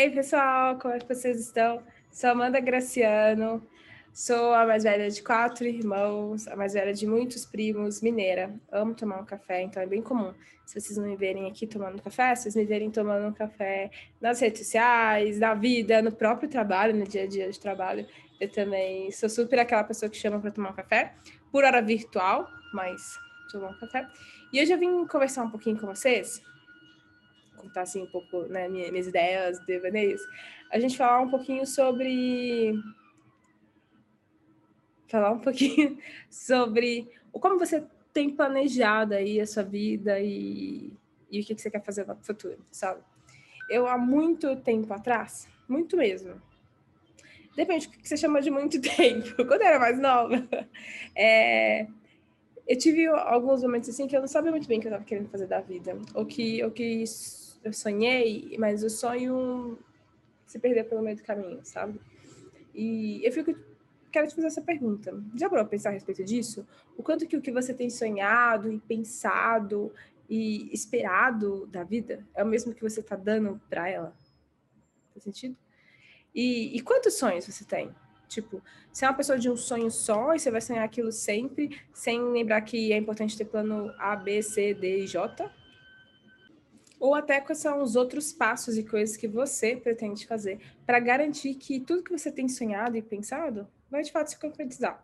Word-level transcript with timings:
Ei, 0.00 0.08
pessoal, 0.08 0.78
como 0.78 0.94
é 0.94 0.98
que 0.98 1.06
vocês 1.06 1.38
estão? 1.38 1.82
Sou 2.10 2.30
Amanda 2.30 2.58
Graciano, 2.58 3.62
sou 4.14 4.54
a 4.54 4.64
mais 4.64 4.84
velha 4.84 5.10
de 5.10 5.22
quatro 5.22 5.66
irmãos, 5.66 6.48
a 6.48 6.56
mais 6.56 6.72
velha 6.72 6.94
de 6.94 7.06
muitos 7.06 7.44
primos, 7.44 8.00
mineira. 8.00 8.50
Amo 8.72 8.94
tomar 8.94 9.20
um 9.20 9.26
café, 9.26 9.60
então 9.60 9.82
é 9.82 9.86
bem 9.86 10.00
comum. 10.00 10.32
Se 10.64 10.80
vocês 10.80 10.96
não 10.96 11.06
me 11.06 11.16
verem 11.16 11.50
aqui 11.50 11.66
tomando 11.66 12.00
café, 12.00 12.34
vocês 12.34 12.56
me 12.56 12.64
verem 12.64 12.90
tomando 12.90 13.28
um 13.28 13.32
café 13.34 13.90
nas 14.18 14.40
redes 14.40 14.60
sociais, 14.60 15.38
na 15.38 15.52
vida, 15.52 16.00
no 16.00 16.12
próprio 16.12 16.48
trabalho, 16.48 16.96
no 16.96 17.04
dia 17.04 17.24
a 17.24 17.26
dia 17.26 17.50
de 17.50 17.60
trabalho. 17.60 18.06
Eu 18.40 18.50
também 18.50 19.12
sou 19.12 19.28
super 19.28 19.58
aquela 19.58 19.84
pessoa 19.84 20.08
que 20.08 20.16
chama 20.16 20.40
para 20.40 20.50
tomar 20.50 20.70
um 20.70 20.76
café, 20.76 21.12
por 21.52 21.62
hora 21.62 21.82
virtual, 21.82 22.48
mas 22.72 23.18
tomar 23.52 23.68
um 23.68 23.78
café. 23.78 24.08
E 24.50 24.62
hoje 24.62 24.72
eu 24.72 24.78
vim 24.78 25.06
conversar 25.06 25.42
um 25.42 25.50
pouquinho 25.50 25.78
com 25.78 25.86
vocês 25.86 26.40
contar 27.60 27.82
assim 27.82 28.02
um 28.02 28.10
pouco 28.10 28.42
né, 28.44 28.68
minhas 28.68 29.06
ideias, 29.06 29.58
devaneios, 29.66 30.20
a 30.70 30.78
gente 30.78 30.96
falar 30.96 31.20
um 31.20 31.30
pouquinho 31.30 31.66
sobre 31.66 32.74
falar 35.08 35.32
um 35.32 35.40
pouquinho 35.40 35.98
sobre 36.30 37.08
como 37.32 37.58
você 37.58 37.84
tem 38.12 38.30
planejado 38.30 39.14
aí 39.14 39.40
a 39.40 39.46
sua 39.46 39.62
vida 39.62 40.18
e, 40.20 40.92
e 41.30 41.40
o 41.40 41.44
que, 41.44 41.54
que 41.54 41.60
você 41.60 41.70
quer 41.70 41.82
fazer 41.82 42.06
no 42.06 42.16
futuro, 42.16 42.58
sabe? 42.70 43.02
Eu 43.68 43.86
há 43.86 43.96
muito 43.96 44.56
tempo 44.56 44.92
atrás, 44.92 45.48
muito 45.68 45.96
mesmo, 45.96 46.40
depende 47.56 47.86
do 47.86 47.92
que 47.92 48.08
você 48.08 48.16
chama 48.16 48.40
de 48.40 48.50
muito 48.50 48.80
tempo, 48.82 49.44
quando 49.46 49.62
eu 49.62 49.68
era 49.68 49.78
mais 49.78 49.98
nova, 49.98 50.48
é, 51.16 51.86
eu 52.66 52.78
tive 52.78 53.06
alguns 53.06 53.62
momentos 53.62 53.88
assim 53.88 54.06
que 54.06 54.16
eu 54.16 54.20
não 54.20 54.28
sabia 54.28 54.50
muito 54.50 54.68
bem 54.68 54.78
o 54.78 54.80
que 54.80 54.88
eu 54.88 54.90
estava 54.90 55.04
querendo 55.04 55.28
fazer 55.28 55.46
da 55.46 55.60
vida, 55.60 55.96
ou 56.14 56.24
que, 56.26 56.62
ou 56.64 56.70
que 56.70 57.02
eu 57.62 57.72
sonhei, 57.72 58.56
mas 58.58 58.82
o 58.82 58.90
sonho 58.90 59.78
se 60.46 60.58
perdeu 60.58 60.84
pelo 60.84 61.02
meio 61.02 61.16
do 61.16 61.22
caminho, 61.22 61.60
sabe? 61.62 62.00
E 62.74 63.20
eu 63.24 63.32
fico 63.32 63.54
quero 64.10 64.26
te 64.26 64.34
fazer 64.34 64.48
essa 64.48 64.62
pergunta. 64.62 65.22
Já 65.36 65.48
parou 65.48 65.64
pensar 65.66 65.90
a 65.90 65.92
respeito 65.92 66.24
disso? 66.24 66.66
O 66.96 67.02
quanto 67.02 67.26
que 67.26 67.36
o 67.36 67.40
que 67.40 67.52
você 67.52 67.72
tem 67.72 67.88
sonhado 67.88 68.72
e 68.72 68.78
pensado 68.80 69.92
e 70.28 70.72
esperado 70.74 71.66
da 71.66 71.84
vida 71.84 72.26
é 72.34 72.42
o 72.42 72.46
mesmo 72.46 72.74
que 72.74 72.82
você 72.82 73.00
está 73.00 73.16
dando 73.16 73.60
para 73.70 73.88
ela? 73.88 74.14
Faz 75.12 75.22
sentido? 75.22 75.56
E, 76.34 76.76
e 76.76 76.80
quantos 76.80 77.14
sonhos 77.14 77.46
você 77.46 77.64
tem? 77.64 77.94
Tipo, 78.28 78.62
você 78.92 79.04
é 79.04 79.08
uma 79.08 79.16
pessoa 79.16 79.38
de 79.38 79.50
um 79.50 79.56
sonho 79.56 79.90
só 79.90 80.34
e 80.34 80.38
você 80.38 80.50
vai 80.50 80.60
sonhar 80.60 80.84
aquilo 80.84 81.10
sempre, 81.10 81.80
sem 81.92 82.22
lembrar 82.32 82.60
que 82.60 82.92
é 82.92 82.96
importante 82.96 83.36
ter 83.36 83.44
plano 83.44 83.92
A, 83.98 84.14
B, 84.14 84.40
C, 84.40 84.72
D 84.72 85.04
e 85.04 85.06
J? 85.06 85.52
Ou 87.00 87.14
até 87.14 87.40
quais 87.40 87.58
são 87.58 87.82
os 87.82 87.96
outros 87.96 88.30
passos 88.32 88.76
e 88.76 88.84
coisas 88.84 89.16
que 89.16 89.26
você 89.26 89.74
pretende 89.74 90.26
fazer 90.26 90.60
para 90.84 91.00
garantir 91.00 91.54
que 91.54 91.80
tudo 91.80 92.04
que 92.04 92.12
você 92.12 92.30
tem 92.30 92.46
sonhado 92.48 92.96
e 92.96 93.02
pensado 93.02 93.66
vai 93.90 94.02
de 94.02 94.12
fato 94.12 94.28
se 94.28 94.38
concretizar. 94.38 95.02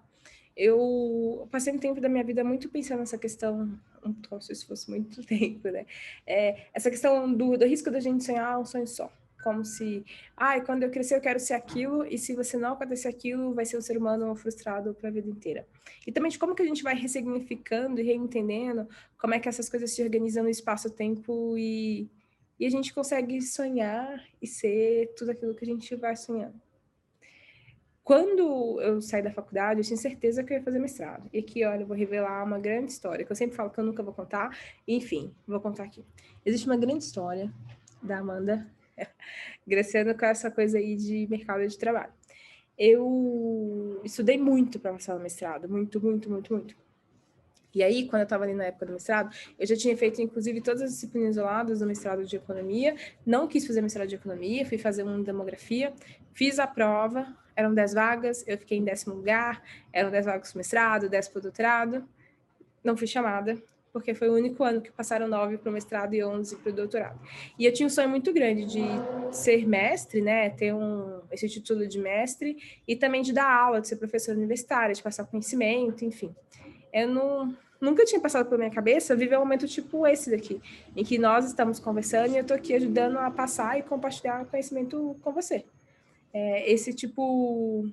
Eu 0.55 1.49
passei 1.51 1.73
um 1.73 1.79
tempo 1.79 2.01
da 2.01 2.09
minha 2.09 2.23
vida 2.23 2.45
muito 2.45 2.69
pensando 2.69 3.01
nessa 3.01 3.19
questão, 3.19 3.79
como 4.29 4.41
se 4.41 4.65
fosse 4.65 4.89
muito 4.91 5.25
tempo, 5.27 5.69
né? 5.69 5.87
É, 6.27 6.67
essa 6.73 6.91
questão 6.91 7.33
do, 7.33 7.57
do 7.57 7.67
risco 7.67 7.91
da 7.91 8.01
gente 8.01 8.25
sonhar 8.25 8.61
um 8.61 8.65
sonho 8.65 8.87
só 8.87 9.11
como 9.43 9.65
se, 9.65 10.05
ai, 10.37 10.59
ah, 10.59 10.65
quando 10.65 10.83
eu 10.83 10.91
crescer 10.91 11.17
eu 11.17 11.21
quero 11.21 11.39
ser 11.39 11.55
aquilo, 11.55 12.05
e 12.05 12.19
se 12.19 12.35
você 12.35 12.57
não 12.57 12.73
acontecer 12.73 13.09
aquilo, 13.09 13.55
vai 13.55 13.65
ser 13.65 13.77
um 13.77 13.81
ser 13.81 13.97
humano 13.97 14.35
frustrado 14.35 14.95
para 14.95 15.09
a 15.09 15.13
vida 15.13 15.29
inteira. 15.29 15.67
E 16.07 16.13
também 16.13 16.31
de 16.31 16.39
como 16.39 16.55
que 16.55 16.63
a 16.63 16.67
gente 16.67 16.83
vai 16.83 16.95
ressignificando 16.95 18.01
e 18.01 18.05
reentendendo 18.05 18.89
como 19.19 19.35
é 19.35 19.39
que 19.39 19.49
essas 19.49 19.69
coisas 19.69 19.91
se 19.91 20.03
organizam 20.03 20.43
no 20.43 20.51
espaço-tempo 20.51 21.57
e, 21.57 22.11
e 22.59 22.67
a 22.67 22.71
gente 22.71 22.93
consegue 22.93 23.41
sonhar 23.41 24.25
e 24.41 24.47
ser 24.47 25.13
tudo 25.17 25.31
aquilo 25.31 25.55
que 25.55 25.65
a 25.65 25.69
gente 25.69 25.95
vai 25.95 26.17
sonhando. 26.17 26.61
Quando 28.07 28.81
eu 28.81 29.03
saí 29.03 29.21
da 29.21 29.33
faculdade, 29.33 29.81
eu 29.81 29.85
tinha 29.85 29.97
certeza 29.97 30.45
que 30.45 30.53
eu 30.53 30.59
ia 30.59 30.63
fazer 30.63 30.79
mestrado. 30.79 31.29
E 31.33 31.41
aqui, 31.41 31.65
olha, 31.65 31.83
eu 31.83 31.87
vou 31.89 31.97
revelar 31.97 32.45
uma 32.45 32.57
grande 32.57 32.93
história, 32.93 33.25
que 33.25 33.33
eu 33.33 33.35
sempre 33.35 33.57
falo 33.57 33.69
que 33.69 33.81
eu 33.81 33.85
nunca 33.85 34.01
vou 34.01 34.15
contar. 34.15 34.57
Enfim, 34.87 35.35
vou 35.45 35.61
contar 35.61 35.83
aqui. 35.83 36.05
Existe 36.45 36.67
uma 36.69 36.77
grande 36.77 37.03
história 37.03 37.53
da 38.01 38.19
Amanda 38.19 38.65
Graciano 39.67 40.17
com 40.17 40.27
essa 40.27 40.51
coisa 40.51 40.79
aí 40.79 40.97
de 40.97 41.27
mercado 41.29 41.67
de 41.67 41.79
trabalho. 41.79 42.13
Eu 42.79 44.01
estudei 44.05 44.39
muito 44.39 44.79
para 44.79 44.93
passar 44.93 45.15
no 45.15 45.21
mestrado, 45.21 45.69
muito, 45.69 46.01
muito, 46.01 46.31
muito, 46.31 46.53
muito. 46.53 46.77
E 47.75 47.83
aí, 47.83 48.09
quando 48.09 48.21
eu 48.21 48.25
estava 48.25 48.45
ali 48.45 48.55
na 48.55 48.65
época 48.65 48.87
do 48.87 48.93
mestrado, 48.95 49.35
eu 49.59 49.67
já 49.67 49.77
tinha 49.77 49.95
feito, 49.97 50.21
inclusive, 50.23 50.63
todas 50.63 50.81
as 50.81 50.93
disciplinas 50.93 51.37
isoladas 51.37 51.81
do 51.81 51.87
mestrado 51.87 52.25
de 52.25 52.37
economia. 52.37 52.97
Não 53.25 53.47
quis 53.47 53.67
fazer 53.67 53.83
mestrado 53.83 54.09
de 54.09 54.15
economia, 54.15 54.65
fui 54.65 54.79
fazer 54.79 55.03
uma 55.03 55.23
demografia. 55.23 55.93
Fiz 56.33 56.59
a 56.59 56.67
prova, 56.67 57.37
eram 57.55 57.75
10 57.75 57.93
vagas, 57.93 58.45
eu 58.47 58.57
fiquei 58.57 58.79
em 58.79 58.85
décimo 58.85 59.15
lugar, 59.15 59.63
eram 59.93 60.11
10 60.11 60.25
vagas 60.25 60.53
para 60.53 60.59
mestrado, 60.59 61.09
10 61.09 61.29
para 61.29 61.43
doutorado. 61.43 62.09
Não 62.83 62.97
fui 62.97 63.07
chamada, 63.07 63.63
porque 63.97 64.13
foi 64.13 64.29
o 64.29 64.35
único 64.35 64.63
ano 64.63 64.83
que 64.83 64.93
passaram 64.93 65.27
nove 65.27 65.57
para 65.57 65.71
o 65.71 65.73
mestrado 65.73 66.13
e 66.13 66.23
onze 66.23 66.55
para 66.57 66.71
o 66.71 66.75
doutorado. 66.75 67.19
E 67.59 67.65
eu 67.65 67.73
tinha 67.73 67.87
um 67.87 67.91
sonho 67.91 68.11
muito 68.11 68.31
grande 68.31 68.67
de 68.67 68.83
ser 69.35 69.67
mestre, 69.67 70.21
né, 70.21 70.51
ter 70.51 70.75
um, 70.75 71.23
esse 71.33 71.49
título 71.49 71.89
de 71.89 71.99
mestre, 71.99 72.59
e 72.87 72.95
também 72.95 73.23
de 73.23 73.33
dar 73.33 73.51
aula, 73.51 73.81
de 73.81 73.89
ser 73.89 73.97
professora 73.97 74.37
universitária, 74.37 74.95
de 74.95 75.03
passar 75.03 75.25
conhecimento, 75.25 76.05
enfim. 76.05 76.37
Eu 76.93 77.09
não, 77.09 77.57
nunca 77.81 78.05
tinha 78.05 78.21
passado 78.21 78.45
pela 78.45 78.59
minha 78.59 78.71
cabeça 78.71 79.17
viver 79.17 79.39
um 79.39 79.41
momento 79.41 79.67
tipo 79.67 80.07
esse 80.07 80.31
daqui, 80.31 80.61
em 80.95 81.03
que 81.03 81.17
nós 81.17 81.47
estamos 81.47 81.81
conversando 81.81 82.35
e 82.35 82.37
eu 82.37 82.43
estou 82.43 82.55
aqui 82.55 82.75
ajudando 82.75 83.17
a 83.17 83.31
passar 83.31 83.79
e 83.79 83.83
compartilhar 83.83 84.45
conhecimento 84.45 85.17
com 85.23 85.33
você. 85.33 85.65
É, 86.35 86.71
esse 86.71 86.93
tipo. 86.93 87.91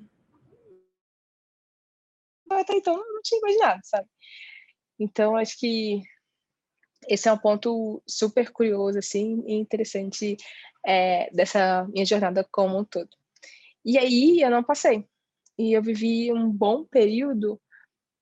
Até 2.49 2.73
então 2.73 2.97
não 2.97 3.21
tinha 3.21 3.39
imaginado, 3.39 3.79
sabe? 3.85 4.09
Então, 4.99 5.35
acho 5.35 5.59
que 5.59 6.01
esse 7.07 7.27
é 7.27 7.33
um 7.33 7.37
ponto 7.37 8.01
super 8.07 8.51
curioso, 8.51 8.99
assim, 8.99 9.43
e 9.47 9.53
interessante 9.53 10.37
é, 10.85 11.29
dessa 11.31 11.85
minha 11.85 12.05
jornada 12.05 12.47
como 12.51 12.77
um 12.79 12.85
todo. 12.85 13.09
E 13.83 13.97
aí, 13.97 14.41
eu 14.41 14.49
não 14.49 14.63
passei. 14.63 15.07
E 15.57 15.73
eu 15.73 15.81
vivi 15.81 16.31
um 16.31 16.49
bom 16.49 16.85
período 16.85 17.61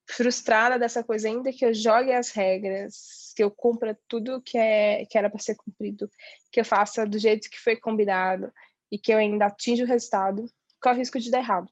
frustrada 0.09 0.77
dessa 0.77 1.03
coisa, 1.03 1.27
ainda 1.27 1.53
que 1.53 1.65
eu 1.65 1.73
jogue 1.73 2.11
as 2.11 2.31
regras, 2.31 3.33
que 3.35 3.43
eu 3.43 3.51
cumpra 3.51 3.97
tudo 4.07 4.41
que, 4.41 4.57
é, 4.57 5.05
que 5.05 5.17
era 5.17 5.29
para 5.29 5.39
ser 5.39 5.55
cumprido, 5.55 6.09
que 6.51 6.59
eu 6.59 6.65
faça 6.65 7.05
do 7.05 7.17
jeito 7.17 7.49
que 7.49 7.59
foi 7.59 7.77
combinado 7.77 8.51
e 8.91 8.97
que 8.97 9.13
eu 9.13 9.17
ainda 9.17 9.45
atinja 9.45 9.85
o 9.85 9.87
resultado, 9.87 10.45
corre 10.81 10.97
o 10.97 10.99
risco 10.99 11.19
de 11.19 11.31
dar 11.31 11.39
errado. 11.39 11.71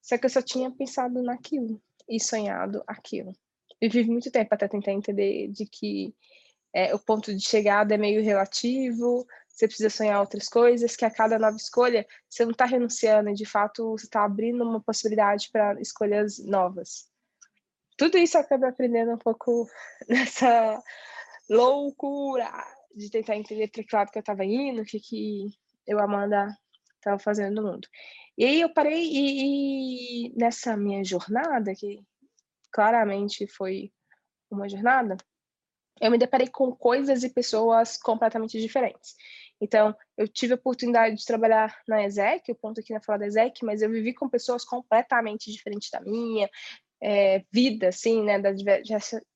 Só 0.00 0.16
que 0.16 0.26
eu 0.26 0.30
só 0.30 0.42
tinha 0.42 0.70
pensado 0.70 1.22
naquilo 1.22 1.82
e 2.08 2.20
sonhado 2.20 2.84
aquilo 2.86 3.34
eu 3.82 3.90
vivi 3.90 4.08
muito 4.08 4.30
tempo 4.30 4.54
até 4.54 4.68
tentar 4.68 4.92
entender 4.92 5.48
de 5.48 5.66
que 5.66 6.14
é, 6.72 6.94
o 6.94 7.00
ponto 7.00 7.34
de 7.34 7.44
chegada 7.44 7.94
é 7.94 7.98
meio 7.98 8.22
relativo, 8.22 9.26
você 9.48 9.66
precisa 9.66 9.90
sonhar 9.90 10.20
outras 10.20 10.48
coisas, 10.48 10.94
que 10.94 11.04
a 11.04 11.10
cada 11.10 11.36
nova 11.36 11.56
escolha 11.56 12.06
você 12.30 12.44
não 12.44 12.52
está 12.52 12.64
renunciando, 12.64 13.28
e 13.28 13.34
de 13.34 13.44
fato 13.44 13.90
você 13.90 14.06
está 14.06 14.24
abrindo 14.24 14.62
uma 14.62 14.80
possibilidade 14.80 15.50
para 15.52 15.80
escolhas 15.80 16.38
novas. 16.38 17.08
Tudo 17.96 18.16
isso 18.18 18.36
eu 18.36 18.42
acabei 18.42 18.70
aprendendo 18.70 19.12
um 19.14 19.18
pouco 19.18 19.68
nessa 20.08 20.80
loucura 21.50 22.48
de 22.94 23.10
tentar 23.10 23.36
entender 23.36 23.66
para 23.66 23.82
que 23.82 23.96
lado 23.96 24.12
que 24.12 24.18
eu 24.18 24.20
estava 24.20 24.44
indo, 24.44 24.82
o 24.82 24.84
que, 24.84 25.00
que 25.00 25.48
eu, 25.88 25.98
Amanda, 25.98 26.56
estava 26.98 27.18
fazendo 27.18 27.60
no 27.60 27.72
mundo. 27.72 27.88
E 28.38 28.44
aí 28.44 28.60
eu 28.60 28.72
parei 28.72 29.02
e, 29.02 30.28
e 30.28 30.32
nessa 30.36 30.76
minha 30.76 31.02
jornada, 31.02 31.74
que 31.74 32.00
claramente 32.72 33.46
foi 33.46 33.92
uma 34.50 34.68
jornada, 34.68 35.16
eu 36.00 36.10
me 36.10 36.18
deparei 36.18 36.48
com 36.48 36.74
coisas 36.74 37.22
e 37.22 37.30
pessoas 37.30 37.96
completamente 37.96 38.60
diferentes. 38.60 39.14
Então, 39.60 39.94
eu 40.16 40.26
tive 40.26 40.54
a 40.54 40.56
oportunidade 40.56 41.16
de 41.16 41.24
trabalhar 41.24 41.80
na 41.86 42.04
ESEC, 42.04 42.50
o 42.50 42.56
ponto 42.56 42.80
aqui 42.80 42.92
na 42.92 43.00
fala 43.00 43.20
da 43.20 43.26
ESEC, 43.28 43.64
mas 43.64 43.80
eu 43.80 43.88
vivi 43.88 44.12
com 44.12 44.28
pessoas 44.28 44.64
completamente 44.64 45.52
diferentes 45.52 45.88
da 45.90 46.00
minha, 46.00 46.50
é, 47.00 47.44
vida, 47.52 47.88
assim, 47.88 48.22
né, 48.24 48.40
da, 48.40 48.50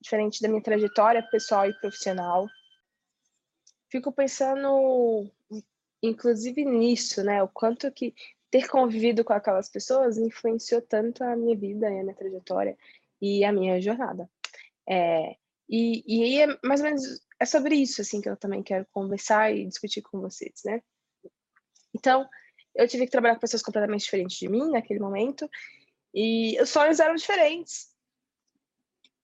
diferente 0.00 0.42
da 0.42 0.48
minha 0.48 0.62
trajetória 0.62 1.22
pessoal 1.30 1.68
e 1.68 1.80
profissional. 1.80 2.48
Fico 3.88 4.10
pensando, 4.10 5.30
inclusive, 6.02 6.64
nisso, 6.64 7.22
né, 7.22 7.40
o 7.42 7.48
quanto 7.48 7.90
que 7.92 8.12
ter 8.50 8.68
convivido 8.68 9.24
com 9.24 9.32
aquelas 9.32 9.68
pessoas 9.68 10.18
influenciou 10.18 10.82
tanto 10.82 11.22
a 11.22 11.36
minha 11.36 11.56
vida 11.56 11.88
e 11.88 12.00
a 12.00 12.02
minha 12.02 12.14
trajetória 12.14 12.76
e 13.20 13.44
a 13.44 13.52
minha 13.52 13.80
jornada. 13.80 14.28
É, 14.88 15.36
e, 15.68 16.04
e 16.06 16.22
aí 16.24 16.50
é 16.50 16.58
mais 16.64 16.80
ou 16.80 16.86
menos 16.86 17.02
é 17.40 17.44
sobre 17.44 17.74
isso 17.76 18.00
assim 18.00 18.20
que 18.20 18.28
eu 18.28 18.36
também 18.36 18.62
quero 18.62 18.86
conversar 18.92 19.54
e 19.54 19.66
discutir 19.66 20.02
com 20.02 20.20
vocês, 20.20 20.62
né? 20.64 20.80
Então, 21.94 22.28
eu 22.74 22.86
tive 22.86 23.06
que 23.06 23.10
trabalhar 23.10 23.34
com 23.34 23.40
pessoas 23.40 23.62
completamente 23.62 24.02
diferentes 24.02 24.38
de 24.38 24.48
mim 24.48 24.70
naquele 24.70 25.00
momento 25.00 25.48
e 26.14 26.60
os 26.60 26.70
sonhos 26.70 27.00
eram 27.00 27.14
diferentes. 27.14 27.94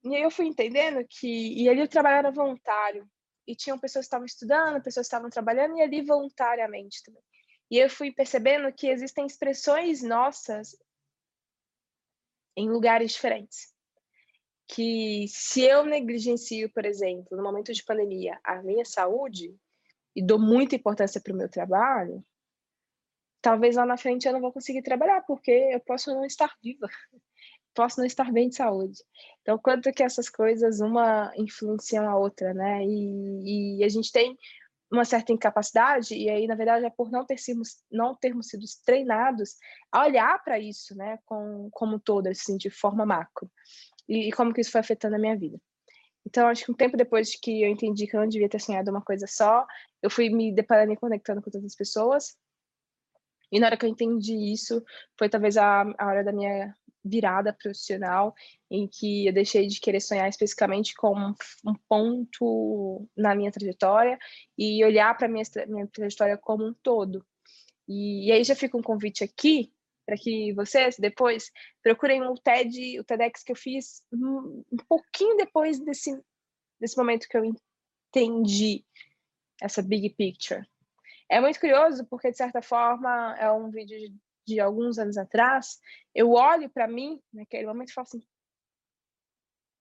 E 0.05 0.17
aí 0.17 0.23
eu 0.23 0.31
fui 0.31 0.47
entendendo 0.47 1.07
que 1.09 1.63
e 1.63 1.69
ali 1.69 1.81
eu 1.81 1.89
trabalhava 1.89 2.31
voluntário 2.31 3.09
e 3.47 3.55
tinham 3.55 3.79
pessoas 3.79 4.05
que 4.05 4.09
estavam 4.09 4.27
estudando, 4.27 4.83
pessoas 4.83 5.07
que 5.07 5.15
estavam 5.15 5.31
trabalhando 5.31 5.77
e 5.77 5.83
ali 5.83 6.03
voluntariamente 6.03 7.03
também. 7.05 7.23
E 7.71 7.79
eu 7.79 7.89
fui 7.89 8.13
percebendo 8.13 8.73
que 8.73 8.89
existem 8.89 9.27
expressões 9.27 10.03
nossas 10.03 10.77
em 12.57 12.69
lugares 12.69 13.13
diferentes. 13.13 13.73
Que 14.75 15.27
se 15.29 15.61
eu 15.61 15.85
negligencio, 15.85 16.73
por 16.73 16.87
exemplo, 16.87 17.37
no 17.37 17.43
momento 17.43 17.75
de 17.75 17.85
pandemia, 17.85 18.41
a 18.43 18.63
minha 18.63 18.87
saúde 18.87 19.55
e 20.17 20.25
dou 20.25 20.39
muita 20.39 20.77
importância 20.77 21.21
para 21.21 21.35
o 21.35 21.37
meu 21.37 21.49
trabalho, 21.49 22.25
talvez 23.43 23.77
lá 23.77 23.85
na 23.85 23.99
frente 23.99 24.27
eu 24.27 24.33
não 24.33 24.41
vou 24.41 24.51
conseguir 24.51 24.81
trabalhar, 24.81 25.21
porque 25.27 25.51
eu 25.51 25.81
posso 25.81 26.11
não 26.15 26.25
estar 26.25 26.51
viva, 26.63 26.89
posso 27.75 28.01
não 28.01 28.07
estar 28.07 28.33
bem 28.33 28.49
de 28.49 28.57
saúde. 28.57 28.99
Então, 29.43 29.59
quanto 29.59 29.93
que 29.93 30.03
essas 30.03 30.31
coisas, 30.31 30.81
uma 30.81 31.31
influenciam 31.37 32.09
a 32.09 32.17
outra, 32.17 32.55
né? 32.55 32.83
E, 32.83 33.79
e 33.79 33.85
a 33.85 33.89
gente 33.91 34.11
tem 34.11 34.39
uma 34.91 35.07
certa 35.07 35.33
incapacidade, 35.33 36.15
e 36.15 36.29
aí, 36.29 36.47
na 36.47 36.55
verdade, 36.55 36.85
é 36.85 36.91
por 36.91 37.11
não, 37.11 37.25
ter 37.25 37.39
sido, 37.39 37.63
não 37.91 38.15
termos 38.15 38.49
sido 38.49 38.65
treinados 38.85 39.57
a 39.91 40.05
olhar 40.05 40.43
para 40.45 40.59
isso, 40.59 40.95
né, 40.95 41.19
com, 41.25 41.71
como 41.73 41.99
todo, 41.99 42.27
assim, 42.27 42.59
de 42.59 42.69
forma 42.69 43.07
macro, 43.07 43.51
e, 44.09 44.29
e, 44.29 44.33
como 44.33 44.53
que 44.53 44.61
isso 44.61 44.71
foi 44.71 44.81
afetando 44.81 45.17
a 45.17 45.19
minha 45.19 45.37
vida. 45.37 45.59
Então, 46.27 46.49
acho 46.49 46.65
que 46.65 46.71
um 46.71 46.75
tempo 46.75 46.97
depois 46.97 47.35
que 47.35 47.63
eu 47.63 47.69
entendi 47.69 48.07
que 48.07 48.17
eu 48.17 48.21
não 48.21 48.29
devia 48.29 48.49
ter 48.49 48.61
sonhado 48.61 48.91
uma 48.91 49.03
coisa 49.03 49.27
só, 49.27 49.67
eu 50.01 50.11
fui 50.11 50.29
me 50.31 50.55
deparando 50.55 50.93
e 50.93 50.97
conectando 50.97 51.43
com 51.43 51.51
outras 51.53 51.75
pessoas, 51.75 52.37
e 53.53 53.61
na 53.61 53.67
hora 53.67 53.77
que 53.77 53.85
eu 53.85 53.91
entendi 53.91 54.35
isso, 54.35 54.83
foi 55.19 55.29
talvez 55.29 55.59
a, 55.59 55.83
a 55.99 56.07
hora 56.07 56.25
da 56.25 56.33
minha 56.33 56.75
virada 57.05 57.53
profissional, 57.53 58.35
em 58.71 58.89
que 58.89 59.27
eu 59.27 59.33
deixei 59.33 59.67
de 59.67 59.79
querer 59.79 60.01
sonhar 60.01 60.29
especificamente 60.29 60.95
com 60.95 61.15
um, 61.15 61.35
um 61.67 61.75
ponto 61.89 63.07
na 63.15 63.35
minha 63.35 63.51
trajetória 63.51 64.19
e 64.57 64.83
olhar 64.85 65.15
para 65.17 65.27
a 65.27 65.31
minha, 65.31 65.45
minha 65.69 65.87
trajetória 65.87 66.39
como 66.39 66.65
um 66.65 66.75
todo. 66.83 67.27
E, 67.87 68.29
e 68.29 68.33
aí 68.33 68.43
já 68.43 68.55
fica 68.55 68.77
um 68.77 68.83
convite 68.83 69.23
aqui 69.23 69.71
para 70.07 70.17
que 70.17 70.53
vocês 70.55 70.97
depois 70.99 71.51
procurem 71.83 72.23
o 72.23 72.35
TED, 72.35 72.99
o 73.01 73.05
TEDx 73.05 73.43
que 73.43 73.53
eu 73.53 73.57
fiz 73.57 74.03
um, 74.13 74.63
pouquinho 74.89 75.37
depois 75.37 75.79
desse, 75.81 76.21
desse 76.81 76.97
momento 76.97 77.29
que 77.29 77.37
eu 77.37 77.45
entendi 77.45 78.85
essa 79.61 79.83
big 79.83 80.11
picture. 80.11 80.67
É 81.31 81.41
muito 81.41 81.59
curioso 81.59 82.07
porque, 82.11 82.31
de 82.31 82.37
certa 82.37 82.61
forma, 82.61 83.37
é 83.39 83.51
um 83.51 83.71
vídeo 83.71 83.99
de, 83.99 84.15
de 84.47 84.61
alguns 84.61 84.99
anos 84.99 85.17
atrás. 85.17 85.79
Eu 86.15 86.33
olho 86.33 86.69
para 86.69 86.89
mim 86.89 87.23
naquele 87.33 87.67
momento 87.67 87.91
e 87.91 87.93
falo 87.93 88.07
assim: 88.07 88.23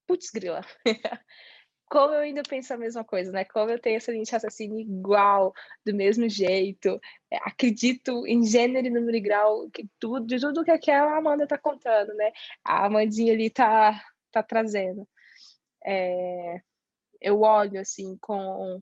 putz, 0.07 0.29
grila. 0.29 0.61
Como 1.91 2.13
eu 2.13 2.21
ainda 2.21 2.41
penso 2.41 2.73
a 2.73 2.77
mesma 2.77 3.03
coisa, 3.03 3.33
né? 3.33 3.43
Como 3.43 3.69
eu 3.69 3.77
tenho 3.77 3.97
essa 3.97 4.13
linha 4.13 4.23
de 4.23 4.31
raciocínio 4.31 4.79
igual, 4.79 5.53
do 5.85 5.93
mesmo 5.93 6.29
jeito, 6.29 6.97
é, 7.29 7.35
acredito 7.41 8.25
em 8.25 8.45
gênero 8.45 8.87
e 8.87 8.89
número 8.89 9.17
e 9.17 9.19
grau, 9.19 9.69
que 9.69 9.85
tudo, 9.99 10.25
de 10.25 10.39
tudo 10.39 10.63
que 10.63 10.71
aquela 10.71 11.17
Amanda 11.17 11.45
tá 11.45 11.57
contando, 11.57 12.13
né? 12.13 12.31
A 12.63 12.85
Amandinha 12.85 13.33
ali 13.33 13.49
tá, 13.49 14.01
tá 14.31 14.41
trazendo. 14.41 15.05
É, 15.85 16.61
eu 17.19 17.41
olho, 17.41 17.81
assim, 17.81 18.17
com, 18.21 18.81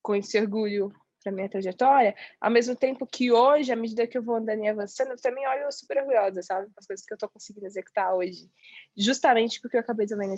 com 0.00 0.14
esse 0.14 0.40
orgulho 0.40 0.92
para 1.20 1.32
minha 1.32 1.48
trajetória, 1.48 2.14
ao 2.40 2.50
mesmo 2.52 2.76
tempo 2.76 3.08
que 3.08 3.32
hoje, 3.32 3.72
à 3.72 3.76
medida 3.76 4.06
que 4.06 4.16
eu 4.16 4.22
vou 4.22 4.36
andando 4.36 4.62
e 4.62 4.68
avançando, 4.68 5.10
eu 5.10 5.20
também 5.20 5.44
olho 5.48 5.72
super 5.72 5.98
orgulhosa, 5.98 6.42
sabe? 6.42 6.70
As 6.76 6.86
coisas 6.86 7.04
que 7.04 7.12
eu 7.12 7.16
estou 7.16 7.28
conseguindo 7.28 7.66
executar 7.66 8.14
hoje, 8.14 8.48
justamente 8.96 9.60
porque 9.60 9.76
eu 9.76 9.80
acabei 9.80 10.06
de 10.06 10.14
ler 10.14 10.28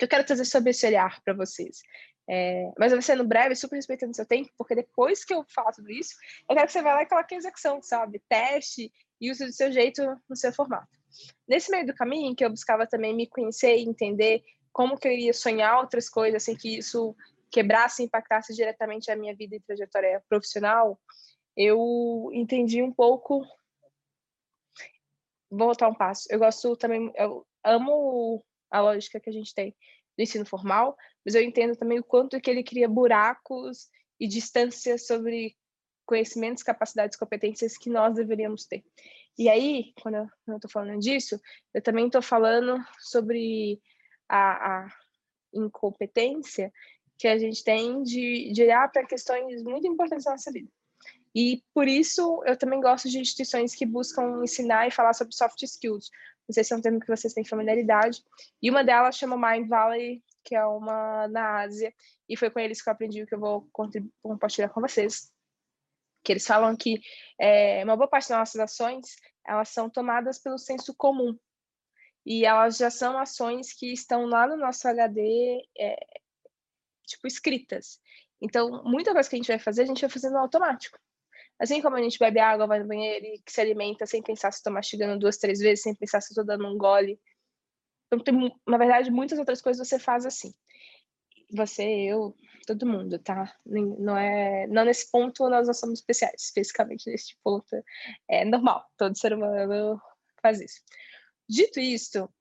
olhar. 0.00 0.04
Eu 0.04 0.08
quero 0.08 0.24
trazer 0.24 0.44
sobre 0.44 0.70
esse 0.70 0.86
olhar 0.86 1.20
para 1.22 1.34
vocês. 1.34 1.82
É, 2.28 2.70
mas 2.78 2.92
vai 2.92 3.02
ser 3.02 3.16
no 3.16 3.24
breve, 3.24 3.56
super 3.56 3.76
respeitando 3.76 4.14
seu 4.14 4.24
tempo, 4.24 4.50
porque 4.56 4.74
depois 4.74 5.24
que 5.24 5.34
eu 5.34 5.44
falar 5.52 5.72
tudo 5.72 5.90
isso, 5.90 6.14
eu 6.48 6.54
quero 6.54 6.66
que 6.66 6.72
você 6.72 6.82
vá 6.82 6.94
lá 6.94 7.02
e 7.02 7.06
coloque 7.06 7.34
a 7.34 7.38
execução, 7.38 7.82
sabe? 7.82 8.22
Teste 8.28 8.92
e 9.20 9.30
use 9.30 9.44
do 9.44 9.52
seu 9.52 9.72
jeito 9.72 10.02
no 10.28 10.36
seu 10.36 10.52
formato. 10.52 10.88
Nesse 11.48 11.72
meio 11.72 11.86
do 11.86 11.94
caminho, 11.94 12.36
que 12.36 12.44
eu 12.44 12.50
buscava 12.50 12.86
também 12.86 13.14
me 13.14 13.26
conhecer 13.26 13.76
e 13.78 13.82
entender 13.82 14.44
como 14.72 14.96
que 14.96 15.08
eu 15.08 15.12
iria 15.12 15.32
sonhar 15.32 15.78
outras 15.78 16.08
coisas, 16.08 16.44
sem 16.44 16.56
que 16.56 16.78
isso 16.78 17.16
quebrasse 17.50 18.04
impactasse 18.04 18.54
diretamente 18.54 19.10
a 19.10 19.16
minha 19.16 19.34
vida 19.34 19.56
e 19.56 19.60
trajetória 19.60 20.22
profissional, 20.28 21.00
eu 21.56 22.30
entendi 22.32 22.80
um 22.80 22.92
pouco. 22.92 23.44
Vou 25.50 25.66
voltar 25.66 25.88
um 25.88 25.94
passo. 25.94 26.28
Eu 26.30 26.38
gosto 26.38 26.76
também, 26.76 27.12
eu 27.16 27.44
amo 27.64 28.44
a 28.70 28.80
lógica 28.80 29.20
que 29.20 29.30
a 29.30 29.32
gente 29.32 29.54
tem 29.54 29.74
do 30.16 30.22
ensino 30.22 30.44
formal, 30.44 30.96
mas 31.24 31.34
eu 31.34 31.42
entendo 31.42 31.76
também 31.76 31.98
o 31.98 32.04
quanto 32.04 32.40
que 32.40 32.50
ele 32.50 32.62
cria 32.62 32.88
buracos 32.88 33.88
e 34.18 34.26
distâncias 34.26 35.06
sobre 35.06 35.56
conhecimentos, 36.06 36.62
capacidades, 36.62 37.16
competências 37.16 37.78
que 37.78 37.88
nós 37.88 38.14
deveríamos 38.14 38.66
ter. 38.66 38.84
E 39.38 39.48
aí, 39.48 39.92
quando 40.02 40.16
eu 40.46 40.56
estou 40.56 40.70
falando 40.70 40.98
disso, 40.98 41.40
eu 41.72 41.80
também 41.80 42.06
estou 42.06 42.20
falando 42.20 42.76
sobre 42.98 43.80
a, 44.28 44.82
a 44.82 44.88
incompetência 45.54 46.72
que 47.18 47.28
a 47.28 47.38
gente 47.38 47.62
tem 47.62 48.02
de, 48.02 48.50
de 48.52 48.62
olhar 48.62 48.90
para 48.90 49.06
questões 49.06 49.62
muito 49.62 49.86
importantes 49.86 50.24
da 50.24 50.32
nossa 50.32 50.50
vida. 50.50 50.70
E 51.34 51.62
por 51.72 51.86
isso 51.86 52.42
eu 52.44 52.56
também 52.56 52.80
gosto 52.80 53.08
de 53.08 53.18
instituições 53.18 53.74
que 53.74 53.86
buscam 53.86 54.42
ensinar 54.42 54.88
e 54.88 54.90
falar 54.90 55.12
sobre 55.12 55.34
soft 55.34 55.62
skills. 55.62 56.10
Não 56.50 56.54
sei 56.54 56.64
se 56.64 56.74
é 56.74 56.76
um 56.76 56.80
termo 56.80 56.98
que 56.98 57.06
vocês 57.06 57.32
têm 57.32 57.44
familiaridade. 57.44 58.24
E 58.60 58.68
uma 58.68 58.82
delas 58.82 59.16
chama 59.16 59.36
Mind 59.36 59.68
Valley, 59.68 60.20
que 60.42 60.56
é 60.56 60.66
uma 60.66 61.28
na 61.28 61.60
Ásia, 61.60 61.94
e 62.28 62.36
foi 62.36 62.50
com 62.50 62.58
eles 62.58 62.82
que 62.82 62.88
eu 62.88 62.92
aprendi 62.92 63.22
o 63.22 63.26
que 63.26 63.36
eu 63.36 63.38
vou 63.38 63.68
compartilhar 64.20 64.68
com 64.70 64.80
vocês. 64.80 65.30
Que 66.24 66.32
eles 66.32 66.44
falam 66.44 66.76
que 66.76 67.00
é, 67.40 67.84
uma 67.84 67.96
boa 67.96 68.08
parte 68.08 68.30
das 68.30 68.38
nossas 68.38 68.60
ações 68.60 69.14
elas 69.46 69.68
são 69.68 69.88
tomadas 69.88 70.40
pelo 70.40 70.58
senso 70.58 70.92
comum. 70.96 71.38
E 72.26 72.44
elas 72.44 72.78
já 72.78 72.90
são 72.90 73.16
ações 73.16 73.72
que 73.72 73.92
estão 73.92 74.26
lá 74.26 74.48
no 74.48 74.56
nosso 74.56 74.88
HD 74.88 75.62
é, 75.78 76.04
tipo, 77.06 77.28
escritas. 77.28 78.00
Então, 78.40 78.82
muita 78.82 79.12
coisa 79.12 79.30
que 79.30 79.36
a 79.36 79.38
gente 79.38 79.46
vai 79.46 79.60
fazer, 79.60 79.82
a 79.82 79.86
gente 79.86 80.00
vai 80.00 80.10
fazendo 80.10 80.36
automático. 80.36 80.98
Assim 81.60 81.82
como 81.82 81.96
a 81.96 82.02
gente 82.02 82.18
bebe 82.18 82.40
água, 82.40 82.66
vai 82.66 82.78
no 82.78 82.88
banheiro 82.88 83.26
e 83.26 83.42
se 83.46 83.60
alimenta 83.60 84.06
sem 84.06 84.22
pensar 84.22 84.50
se 84.50 84.58
estou 84.58 84.72
mastigando 84.72 85.18
duas, 85.18 85.36
três 85.36 85.58
vezes, 85.58 85.82
sem 85.82 85.94
pensar 85.94 86.22
se 86.22 86.30
estou 86.30 86.44
dando 86.44 86.66
um 86.66 86.78
gole. 86.78 87.20
Então, 88.06 88.18
tem, 88.18 88.56
na 88.66 88.78
verdade, 88.78 89.10
muitas 89.10 89.38
outras 89.38 89.60
coisas 89.60 89.86
você 89.86 89.98
faz 89.98 90.24
assim. 90.24 90.54
Você, 91.52 91.82
eu, 91.82 92.34
todo 92.66 92.86
mundo, 92.86 93.18
tá? 93.18 93.54
Não 93.66 94.16
é, 94.16 94.66
não 94.68 94.84
nesse 94.84 95.10
ponto 95.10 95.48
nós 95.50 95.66
não 95.66 95.74
somos 95.74 95.98
especiais, 95.98 96.44
especificamente 96.44 97.10
nesse 97.10 97.36
ponto 97.44 97.84
é 98.28 98.44
normal. 98.44 98.86
Todo 98.96 99.18
ser 99.18 99.34
humano 99.34 100.00
faz 100.40 100.60
isso. 100.60 100.80
Dito 101.48 101.78
isto, 101.78 102.32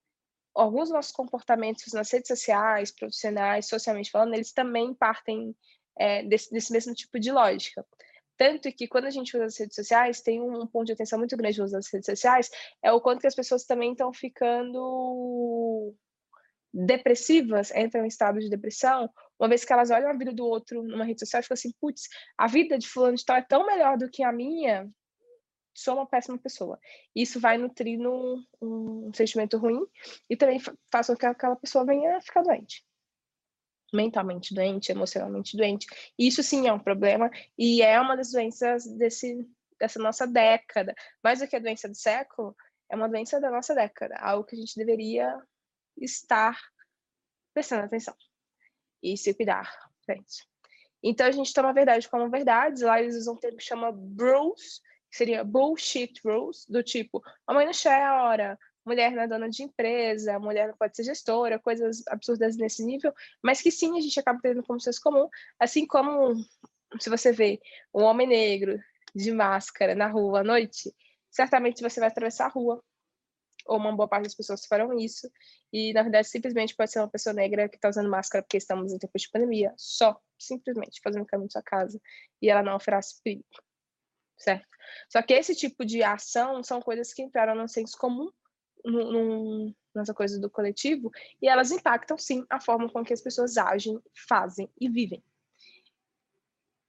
alguns 0.55 0.89
dos 0.89 0.91
nossos 0.91 1.11
comportamentos 1.11 1.91
nas 1.93 2.11
redes 2.11 2.27
sociais, 2.27 2.91
profissionais, 2.91 3.67
socialmente 3.67 4.11
falando, 4.11 4.33
eles 4.33 4.51
também 4.53 4.93
partem 4.93 5.55
é, 5.97 6.23
desse, 6.23 6.51
desse, 6.51 6.71
mesmo 6.71 6.93
tipo 6.93 7.19
de 7.19 7.31
lógica. 7.31 7.85
Tanto 8.39 8.71
que 8.71 8.87
quando 8.87 9.03
a 9.03 9.09
gente 9.09 9.35
usa 9.35 9.47
as 9.47 9.57
redes 9.57 9.75
sociais, 9.75 10.21
tem 10.21 10.41
um 10.41 10.65
ponto 10.65 10.85
de 10.85 10.93
atenção 10.93 11.19
muito 11.19 11.35
grande 11.35 11.59
no 11.59 11.65
uso 11.65 11.75
redes 11.91 12.05
sociais, 12.05 12.49
é 12.81 12.89
o 12.89 13.01
quanto 13.01 13.19
que 13.19 13.27
as 13.27 13.35
pessoas 13.35 13.65
também 13.65 13.91
estão 13.91 14.13
ficando 14.13 15.93
depressivas, 16.73 17.69
entram 17.75 18.05
em 18.05 18.07
estado 18.07 18.39
de 18.39 18.49
depressão, 18.49 19.09
uma 19.37 19.49
vez 19.49 19.65
que 19.65 19.73
elas 19.73 19.91
olham 19.91 20.09
a 20.09 20.17
vida 20.17 20.31
do 20.31 20.45
outro 20.45 20.81
numa 20.81 21.03
rede 21.03 21.19
social 21.19 21.41
e 21.41 21.43
ficam 21.43 21.55
assim, 21.55 21.73
putz, 21.81 22.03
a 22.37 22.47
vida 22.47 22.77
de 22.77 22.87
fulano 22.87 23.17
de 23.17 23.25
tal 23.25 23.35
é 23.35 23.41
tão 23.41 23.65
melhor 23.65 23.97
do 23.97 24.09
que 24.09 24.23
a 24.23 24.31
minha, 24.31 24.89
sou 25.73 25.95
uma 25.95 26.07
péssima 26.07 26.37
pessoa. 26.37 26.79
Isso 27.13 27.41
vai 27.41 27.57
nutrir 27.57 27.99
um, 27.99 28.41
um 28.61 29.11
sentimento 29.13 29.57
ruim 29.57 29.85
e 30.29 30.37
também 30.37 30.61
faz 30.89 31.07
com 31.07 31.15
que 31.17 31.25
aquela 31.25 31.57
pessoa 31.57 31.85
venha 31.85 32.21
ficar 32.21 32.43
doente. 32.43 32.85
Mentalmente 33.93 34.53
doente, 34.53 34.91
emocionalmente 34.91 35.57
doente. 35.57 35.87
Isso 36.17 36.43
sim 36.43 36.67
é 36.67 36.73
um 36.73 36.79
problema 36.79 37.29
e 37.57 37.81
é 37.81 37.99
uma 37.99 38.15
das 38.15 38.31
doenças 38.31 38.85
desse, 38.85 39.47
dessa 39.79 39.99
nossa 39.99 40.27
década. 40.27 40.93
Mais 41.23 41.39
do 41.39 41.47
que 41.47 41.55
a 41.55 41.59
doença 41.59 41.87
do 41.87 41.95
século, 41.95 42.55
é 42.89 42.95
uma 42.95 43.07
doença 43.07 43.39
da 43.39 43.49
nossa 43.49 43.73
década, 43.73 44.15
algo 44.17 44.43
que 44.43 44.55
a 44.55 44.59
gente 44.59 44.75
deveria 44.75 45.39
estar 45.97 46.59
prestando 47.53 47.83
atenção 47.83 48.15
e 49.01 49.17
se 49.17 49.33
cuidar. 49.33 49.71
Gente. 50.07 50.47
Então 51.03 51.27
a 51.27 51.31
gente 51.31 51.53
toma 51.53 51.69
a 51.69 51.73
verdade 51.73 52.09
como 52.09 52.29
verdades. 52.29 52.81
Lá 52.81 52.99
eles 53.01 53.15
usam 53.15 53.35
um 53.35 53.37
termo 53.37 53.57
que 53.57 53.63
chama 53.63 53.91
bros, 53.91 54.81
que 55.09 55.17
seria 55.17 55.43
bullshit 55.43 56.19
rules, 56.25 56.65
do 56.67 56.83
tipo, 56.83 57.21
a 57.47 57.53
mãe 57.53 57.65
não 57.65 57.73
chora, 57.73 58.57
mulher 58.89 59.11
não 59.11 59.21
é 59.21 59.27
dona 59.27 59.47
de 59.49 59.61
empresa, 59.63 60.39
mulher 60.39 60.67
não 60.67 60.75
pode 60.75 60.95
ser 60.95 61.03
gestora, 61.03 61.59
coisas 61.59 62.03
absurdas 62.07 62.57
nesse 62.57 62.83
nível, 62.83 63.13
mas 63.43 63.61
que 63.61 63.71
sim, 63.71 63.95
a 63.97 64.01
gente 64.01 64.19
acaba 64.19 64.39
tendo 64.41 64.63
como 64.63 64.79
senso 64.79 64.99
comum, 65.01 65.29
assim 65.59 65.85
como 65.85 66.33
se 66.99 67.09
você 67.09 67.31
vê 67.31 67.59
um 67.93 68.01
homem 68.01 68.27
negro 68.27 68.79
de 69.13 69.31
máscara 69.31 69.93
na 69.93 70.07
rua 70.07 70.39
à 70.39 70.43
noite, 70.43 70.91
certamente 71.29 71.83
você 71.83 71.99
vai 71.99 72.09
atravessar 72.09 72.47
a 72.47 72.49
rua 72.49 72.83
ou 73.67 73.77
uma 73.77 73.95
boa 73.95 74.07
parte 74.07 74.23
das 74.23 74.33
pessoas 74.33 74.65
farão 74.65 74.97
isso, 74.97 75.29
e 75.71 75.93
na 75.93 76.01
verdade 76.01 76.27
simplesmente 76.27 76.75
pode 76.75 76.91
ser 76.91 76.99
uma 76.99 77.07
pessoa 77.07 77.33
negra 77.33 77.69
que 77.69 77.75
está 77.75 77.89
usando 77.89 78.09
máscara 78.09 78.41
porque 78.41 78.57
estamos 78.57 78.91
em 78.91 78.97
tempos 78.97 79.21
de 79.21 79.29
pandemia, 79.29 79.71
só, 79.77 80.19
simplesmente, 80.39 80.99
fazendo 81.03 81.27
caminho 81.27 81.47
de 81.47 81.53
sua 81.53 81.61
casa, 81.61 82.01
e 82.41 82.49
ela 82.49 82.63
não 82.63 82.75
oferece 82.75 83.21
perigo, 83.23 83.45
certo? 84.35 84.67
Só 85.07 85.21
que 85.21 85.33
esse 85.33 85.55
tipo 85.55 85.85
de 85.85 86.01
ação 86.01 86.63
são 86.63 86.81
coisas 86.81 87.13
que 87.13 87.21
entraram 87.21 87.53
no 87.53 87.67
senso 87.67 87.95
comum, 87.95 88.31
num, 88.85 89.73
nessa 89.95 90.13
coisa 90.13 90.39
do 90.39 90.49
coletivo, 90.49 91.11
e 91.41 91.47
elas 91.47 91.71
impactam 91.71 92.17
sim 92.17 92.45
a 92.49 92.59
forma 92.59 92.89
com 92.89 93.03
que 93.03 93.13
as 93.13 93.21
pessoas 93.21 93.57
agem, 93.57 93.99
fazem 94.27 94.69
e 94.79 94.89
vivem. 94.89 95.23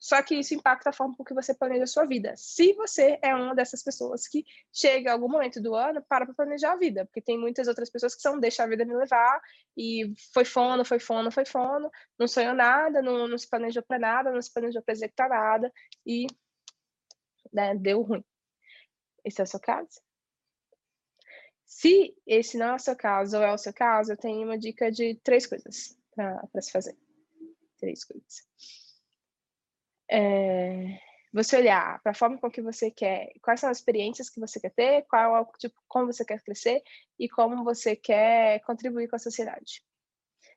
Só 0.01 0.23
que 0.23 0.35
isso 0.35 0.55
impacta 0.55 0.89
a 0.89 0.93
forma 0.95 1.15
com 1.15 1.23
que 1.23 1.35
você 1.35 1.55
planeja 1.55 1.85
a 1.85 1.87
sua 1.87 2.07
vida. 2.07 2.33
Se 2.35 2.73
você 2.73 3.19
é 3.23 3.35
uma 3.35 3.55
dessas 3.55 3.83
pessoas 3.83 4.27
que 4.27 4.47
chega 4.73 5.11
a 5.11 5.13
algum 5.13 5.29
momento 5.29 5.61
do 5.61 5.75
ano, 5.75 6.03
para 6.09 6.25
para 6.25 6.35
planejar 6.35 6.73
a 6.73 6.77
vida, 6.77 7.05
porque 7.05 7.21
tem 7.21 7.39
muitas 7.39 7.69
outras 7.69 7.91
pessoas 7.91 8.15
que 8.15 8.23
são 8.23 8.41
deixa 8.41 8.65
a 8.65 8.67
vida 8.67 8.83
me 8.87 8.97
levar 8.97 9.43
e 9.77 10.15
foi 10.33 10.47
fono, 10.47 10.87
foi 10.87 10.99
fono, 10.99 11.31
foi 11.31 11.45
fono, 11.45 11.91
não 12.19 12.27
sonhou 12.27 12.55
nada, 12.55 13.03
não, 13.03 13.29
não 13.29 13.37
se 13.37 13.49
planejou 13.49 13.83
para 13.83 13.99
nada, 13.99 14.33
não 14.33 14.41
se 14.41 14.51
planejou 14.51 14.83
para 14.83 14.95
executar 14.95 15.29
nada 15.29 15.71
e 16.07 16.27
né, 17.53 17.75
deu 17.77 18.01
ruim. 18.01 18.25
Esse 19.23 19.43
é 19.43 19.45
o 19.45 19.47
seu 19.47 19.61
caso? 19.61 20.01
Se 21.71 22.13
esse 22.27 22.59
não 22.59 22.67
é 22.67 22.75
o 22.75 22.79
seu 22.81 22.97
caso 22.97 23.37
ou 23.37 23.45
é 23.45 23.53
o 23.53 23.57
seu 23.57 23.73
caso, 23.73 24.13
eu 24.13 24.17
tenho 24.17 24.45
uma 24.45 24.59
dica 24.59 24.91
de 24.91 25.15
três 25.23 25.47
coisas 25.47 25.97
para 26.13 26.61
se 26.61 26.73
fazer. 26.73 26.99
Três 27.79 28.05
coisas. 28.05 28.45
É, 30.11 30.99
você 31.33 31.59
olhar 31.59 32.03
para 32.03 32.11
a 32.11 32.15
forma 32.15 32.39
com 32.39 32.51
que 32.51 32.61
você 32.61 32.91
quer, 32.91 33.33
quais 33.41 33.61
são 33.61 33.71
as 33.71 33.79
experiências 33.79 34.29
que 34.29 34.41
você 34.41 34.59
quer 34.59 34.73
ter, 34.73 35.03
qual 35.03 35.37
é 35.37 35.59
tipo, 35.59 35.81
como 35.87 36.07
você 36.07 36.25
quer 36.25 36.43
crescer 36.43 36.83
e 37.17 37.29
como 37.29 37.63
você 37.63 37.95
quer 37.95 38.59
contribuir 38.65 39.09
com 39.09 39.15
a 39.15 39.21
sociedade. 39.21 39.81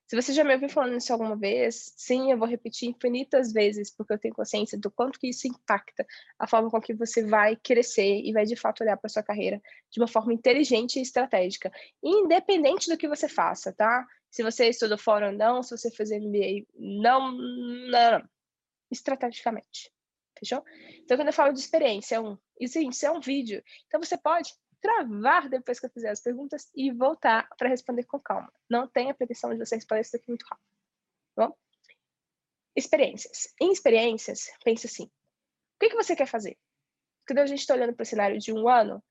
Se 0.08 0.16
você 0.16 0.34
já 0.34 0.44
me 0.44 0.54
ouviu 0.54 0.70
falando 0.70 0.98
isso 0.98 1.12
alguma 1.12 1.36
vez, 1.36 1.94
sim, 1.96 2.32
eu 2.32 2.38
vou 2.38 2.48
repetir 2.48 2.90
infinitas 2.90 3.54
vezes, 3.54 3.90
porque 3.90 4.14
eu 4.14 4.20
tenho 4.20 4.34
consciência 4.34 4.78
do 4.78 4.92
quanto 4.92 5.18
que 5.20 5.30
isso 5.30 5.48
impacta 5.48 6.06
a 6.38 6.48
forma 6.48 6.70
com 6.70 6.82
que 6.82 6.94
você 6.94 7.26
vai 7.26 7.56
crescer 7.56 8.22
e 8.22 8.32
vai 8.34 8.46
de 8.46 8.56
fato 8.56 8.84
olhar 8.84 8.98
para 8.98 9.10
sua 9.10 9.24
carreira 9.24 9.62
de 9.90 10.00
uma 10.00 10.08
forma 10.08 10.34
inteligente 10.34 11.00
e 11.00 11.02
estratégica, 11.02 11.72
independente 12.04 12.90
do 12.90 12.98
que 12.98 13.08
você 13.08 13.28
faça, 13.30 13.72
tá? 13.72 14.06
Se 14.30 14.44
você 14.44 14.68
estudou 14.68 14.98
fora 14.98 15.28
ou 15.28 15.34
não, 15.34 15.64
se 15.64 15.76
você 15.76 15.90
fez 15.90 16.10
MBA, 16.12 16.66
não, 16.76 17.32
não, 17.32 17.88
não. 17.90 18.30
estrategicamente. 18.92 19.92
Fechou? 20.38 20.64
Então, 21.00 21.16
quando 21.16 21.28
eu 21.28 21.34
falo 21.34 21.54
de 21.54 21.60
experiência, 21.60 22.16
é 22.16 22.20
um, 22.20 22.38
isso, 22.60 22.80
isso 22.80 23.06
é 23.06 23.12
um 23.12 23.20
vídeo. 23.20 23.64
Então, 23.88 24.02
você 24.02 24.18
pode 24.18 24.52
travar 24.84 25.48
depois 25.48 25.80
que 25.80 25.86
eu 25.86 25.90
fizer 25.90 26.10
as 26.10 26.20
perguntas 26.20 26.70
e 26.76 26.92
voltar 26.92 27.48
para 27.58 27.70
responder 27.70 28.04
com 28.04 28.20
calma. 28.20 28.52
Não 28.70 28.86
tenha 28.86 29.14
pretensão 29.14 29.54
de 29.54 29.58
você 29.58 29.76
responder 29.76 30.02
isso 30.02 30.12
daqui 30.12 30.28
muito 30.28 30.44
rápido. 30.44 30.68
Tá 31.34 31.48
bom? 31.48 31.56
Experiências. 32.76 33.48
Em 33.62 33.72
experiências, 33.72 34.52
pense 34.62 34.86
assim: 34.86 35.06
o 35.06 35.80
que, 35.80 35.90
que 35.90 35.96
você 35.96 36.18
quer 36.18 36.28
fazer? 36.28 36.58
Quando 37.26 37.40
a 37.40 37.46
gente 37.46 37.60
está 37.60 37.74
olhando 37.74 37.94
para 37.94 38.04
o 38.04 38.06
cenário 38.06 38.38
de 38.38 38.52
um 38.52 38.68
ano, 38.68 39.02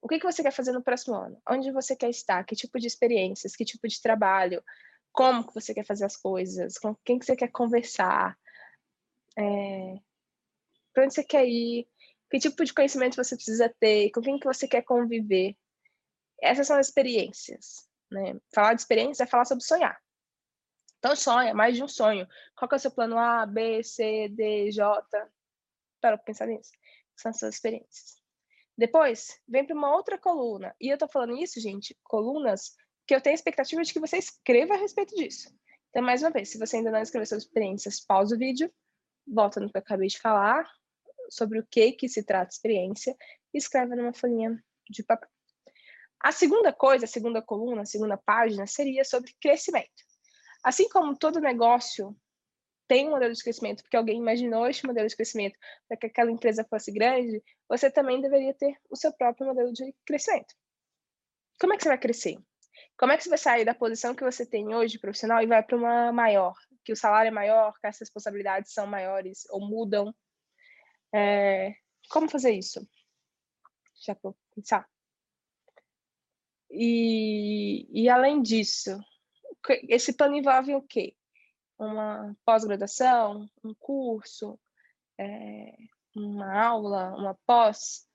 o 0.00 0.06
que, 0.06 0.20
que 0.20 0.24
você 0.24 0.44
quer 0.44 0.52
fazer 0.52 0.70
no 0.70 0.82
próximo 0.82 1.16
ano? 1.16 1.42
Onde 1.50 1.72
você 1.72 1.96
quer 1.96 2.08
estar? 2.10 2.44
Que 2.44 2.54
tipo 2.54 2.78
de 2.78 2.86
experiências? 2.86 3.56
Que 3.56 3.64
tipo 3.64 3.88
de 3.88 4.00
trabalho? 4.00 4.62
Como 5.10 5.44
que 5.44 5.54
você 5.54 5.74
quer 5.74 5.84
fazer 5.84 6.04
as 6.04 6.16
coisas? 6.16 6.78
Com 6.78 6.94
quem 7.04 7.18
que 7.18 7.26
você 7.26 7.34
quer 7.34 7.48
conversar? 7.48 8.38
É... 9.36 9.98
Para 10.94 11.04
onde 11.04 11.14
você 11.14 11.24
quer 11.24 11.44
ir? 11.48 11.88
Que 12.36 12.50
tipo 12.50 12.64
de 12.64 12.74
conhecimento 12.74 13.16
você 13.16 13.34
precisa 13.34 13.74
ter, 13.80 14.10
com 14.10 14.20
quem 14.20 14.38
que 14.38 14.46
você 14.46 14.68
quer 14.68 14.82
conviver. 14.82 15.56
Essas 16.40 16.66
são 16.66 16.76
as 16.78 16.88
experiências. 16.88 17.88
Né? 18.10 18.38
Falar 18.54 18.74
de 18.74 18.82
experiência 18.82 19.24
é 19.24 19.26
falar 19.26 19.44
sobre 19.44 19.64
sonhar. 19.64 19.98
Então, 20.98 21.16
sonha, 21.16 21.54
mais 21.54 21.76
de 21.76 21.82
um 21.82 21.88
sonho. 21.88 22.26
Qual 22.56 22.68
que 22.68 22.74
é 22.74 22.78
o 22.78 22.80
seu 22.80 22.90
plano 22.90 23.18
A, 23.18 23.46
B, 23.46 23.82
C, 23.82 24.28
D, 24.28 24.70
J? 24.70 25.06
Para 26.00 26.18
pensar 26.18 26.46
nisso. 26.46 26.70
São 27.16 27.30
as 27.30 27.38
suas 27.38 27.54
experiências. 27.54 28.16
Depois, 28.76 29.40
vem 29.48 29.64
para 29.64 29.76
uma 29.76 29.94
outra 29.94 30.18
coluna. 30.18 30.74
E 30.80 30.88
eu 30.88 30.94
estou 30.94 31.08
falando 31.08 31.36
isso, 31.36 31.60
gente, 31.60 31.96
colunas, 32.04 32.74
que 33.06 33.14
eu 33.14 33.20
tenho 33.20 33.34
expectativa 33.34 33.82
de 33.82 33.92
que 33.92 34.00
você 34.00 34.18
escreva 34.18 34.74
a 34.74 34.78
respeito 34.78 35.14
disso. 35.14 35.48
Então, 35.90 36.02
mais 36.02 36.22
uma 36.22 36.30
vez, 36.30 36.50
se 36.50 36.58
você 36.58 36.76
ainda 36.76 36.90
não 36.90 37.00
escreveu 37.00 37.26
suas 37.26 37.44
experiências, 37.44 38.00
pausa 38.00 38.34
o 38.34 38.38
vídeo, 38.38 38.70
volta 39.26 39.60
no 39.60 39.70
que 39.70 39.78
eu 39.78 39.80
acabei 39.80 40.08
de 40.08 40.20
falar, 40.20 40.68
sobre 41.30 41.58
o 41.58 41.66
que 41.70 41.92
que 41.92 42.08
se 42.08 42.24
trata 42.24 42.48
a 42.48 42.54
experiência 42.54 43.16
e 43.52 43.58
escreve 43.58 43.94
numa 43.94 44.12
folhinha 44.12 44.62
de 44.88 45.02
papel. 45.02 45.28
A 46.20 46.32
segunda 46.32 46.72
coisa, 46.72 47.04
a 47.04 47.08
segunda 47.08 47.42
coluna, 47.42 47.82
a 47.82 47.86
segunda 47.86 48.16
página 48.16 48.66
seria 48.66 49.04
sobre 49.04 49.34
crescimento. 49.40 50.04
Assim 50.62 50.88
como 50.88 51.16
todo 51.16 51.40
negócio 51.40 52.16
tem 52.88 53.06
um 53.08 53.10
modelo 53.10 53.34
de 53.34 53.42
crescimento, 53.42 53.82
porque 53.82 53.96
alguém 53.96 54.18
imaginou 54.18 54.66
este 54.66 54.86
modelo 54.86 55.08
de 55.08 55.16
crescimento 55.16 55.58
para 55.88 55.96
que 55.96 56.06
aquela 56.06 56.30
empresa 56.30 56.64
fosse 56.68 56.92
grande, 56.92 57.42
você 57.68 57.90
também 57.90 58.20
deveria 58.20 58.54
ter 58.54 58.76
o 58.88 58.96
seu 58.96 59.12
próprio 59.12 59.46
modelo 59.46 59.72
de 59.72 59.94
crescimento. 60.04 60.54
Como 61.60 61.72
é 61.72 61.76
que 61.76 61.82
você 61.82 61.88
vai 61.88 61.98
crescer? 61.98 62.38
Como 62.98 63.12
é 63.12 63.16
que 63.16 63.24
você 63.24 63.28
vai 63.28 63.38
sair 63.38 63.64
da 63.64 63.74
posição 63.74 64.14
que 64.14 64.24
você 64.24 64.46
tem 64.46 64.74
hoje 64.74 64.98
profissional 64.98 65.42
e 65.42 65.46
vai 65.46 65.62
para 65.62 65.76
uma 65.76 66.12
maior, 66.12 66.54
que 66.84 66.92
o 66.92 66.96
salário 66.96 67.28
é 67.28 67.32
maior, 67.32 67.72
que 67.80 67.86
as 67.86 67.98
responsabilidades 67.98 68.72
são 68.72 68.86
maiores 68.86 69.44
ou 69.50 69.60
mudam 69.60 70.14
é, 71.14 71.74
como 72.08 72.28
fazer 72.28 72.52
isso? 72.52 72.86
Já 74.04 74.16
vou 74.22 74.36
pensar. 74.54 74.88
E, 76.70 77.86
e 77.90 78.08
além 78.08 78.42
disso, 78.42 78.98
esse 79.88 80.12
plano 80.12 80.36
envolve 80.36 80.74
o 80.74 80.82
quê? 80.82 81.16
Uma 81.78 82.36
pós-graduação, 82.44 83.48
um 83.64 83.74
curso, 83.74 84.58
é, 85.18 85.76
uma 86.14 86.66
aula, 86.66 87.14
uma 87.16 87.34
pós? 87.46 88.06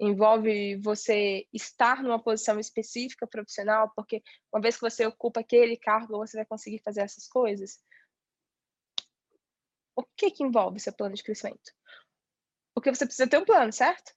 Envolve 0.00 0.76
você 0.76 1.46
estar 1.52 2.02
numa 2.02 2.22
posição 2.22 2.58
específica 2.58 3.26
profissional, 3.26 3.92
porque 3.94 4.22
uma 4.52 4.60
vez 4.60 4.76
que 4.76 4.82
você 4.82 5.04
ocupa 5.04 5.40
aquele 5.40 5.76
cargo, 5.76 6.16
você 6.18 6.38
vai 6.38 6.46
conseguir 6.46 6.78
fazer 6.78 7.02
essas 7.02 7.28
coisas? 7.28 7.78
O 9.94 10.02
que, 10.16 10.30
que 10.30 10.42
envolve 10.42 10.80
seu 10.80 10.92
plano 10.94 11.14
de 11.14 11.22
crescimento? 11.22 11.72
Porque 12.74 12.94
você 12.94 13.04
precisa 13.04 13.28
ter 13.28 13.38
um 13.38 13.44
plano, 13.44 13.72
certo? 13.72 14.12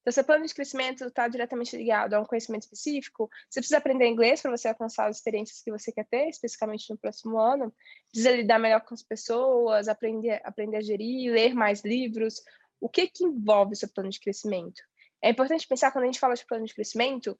Então, 0.00 0.12
seu 0.12 0.24
plano 0.24 0.46
de 0.46 0.54
crescimento 0.54 1.04
está 1.04 1.28
diretamente 1.28 1.76
ligado 1.76 2.14
a 2.14 2.20
um 2.20 2.24
conhecimento 2.24 2.62
específico. 2.62 3.28
Você 3.50 3.60
precisa 3.60 3.76
aprender 3.76 4.06
inglês 4.06 4.40
para 4.40 4.50
você 4.50 4.68
alcançar 4.68 5.06
as 5.06 5.16
experiências 5.16 5.60
que 5.60 5.70
você 5.70 5.92
quer 5.92 6.06
ter, 6.06 6.28
especificamente 6.28 6.88
no 6.88 6.96
próximo 6.96 7.38
ano. 7.38 7.74
Precisa 8.10 8.34
lidar 8.34 8.58
melhor 8.58 8.80
com 8.80 8.94
as 8.94 9.02
pessoas, 9.02 9.86
aprender, 9.86 10.40
aprender 10.44 10.78
a 10.78 10.80
gerir, 10.80 11.30
ler 11.30 11.54
mais 11.54 11.84
livros. 11.84 12.42
O 12.80 12.88
que, 12.88 13.06
que 13.06 13.24
envolve 13.24 13.74
o 13.74 13.76
seu 13.76 13.88
plano 13.88 14.08
de 14.08 14.18
crescimento? 14.18 14.80
É 15.22 15.30
importante 15.30 15.66
pensar, 15.66 15.90
quando 15.90 16.04
a 16.04 16.06
gente 16.06 16.20
fala 16.20 16.34
de 16.34 16.46
plano 16.46 16.64
de 16.64 16.74
crescimento, 16.74 17.36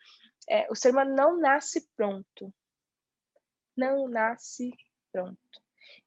é, 0.47 0.71
o 0.71 0.75
ser 0.75 0.91
humano 0.91 1.15
não 1.15 1.41
nasce 1.41 1.89
pronto. 1.97 2.53
Não 3.75 4.09
nasce 4.09 4.73
pronto. 5.11 5.39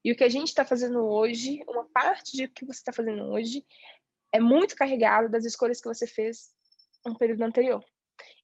E 0.03 0.11
o 0.11 0.15
que 0.15 0.23
a 0.23 0.29
gente 0.29 0.49
está 0.49 0.65
fazendo 0.65 1.05
hoje, 1.05 1.63
uma 1.67 1.85
parte 1.85 2.37
de 2.37 2.45
o 2.45 2.49
que 2.49 2.65
você 2.65 2.79
está 2.79 2.91
fazendo 2.91 3.23
hoje, 3.31 3.65
é 4.31 4.39
muito 4.39 4.75
carregado 4.75 5.29
das 5.29 5.45
escolhas 5.45 5.81
que 5.81 5.87
você 5.87 6.07
fez 6.07 6.51
no 7.05 7.17
período 7.17 7.43
anterior. 7.43 7.83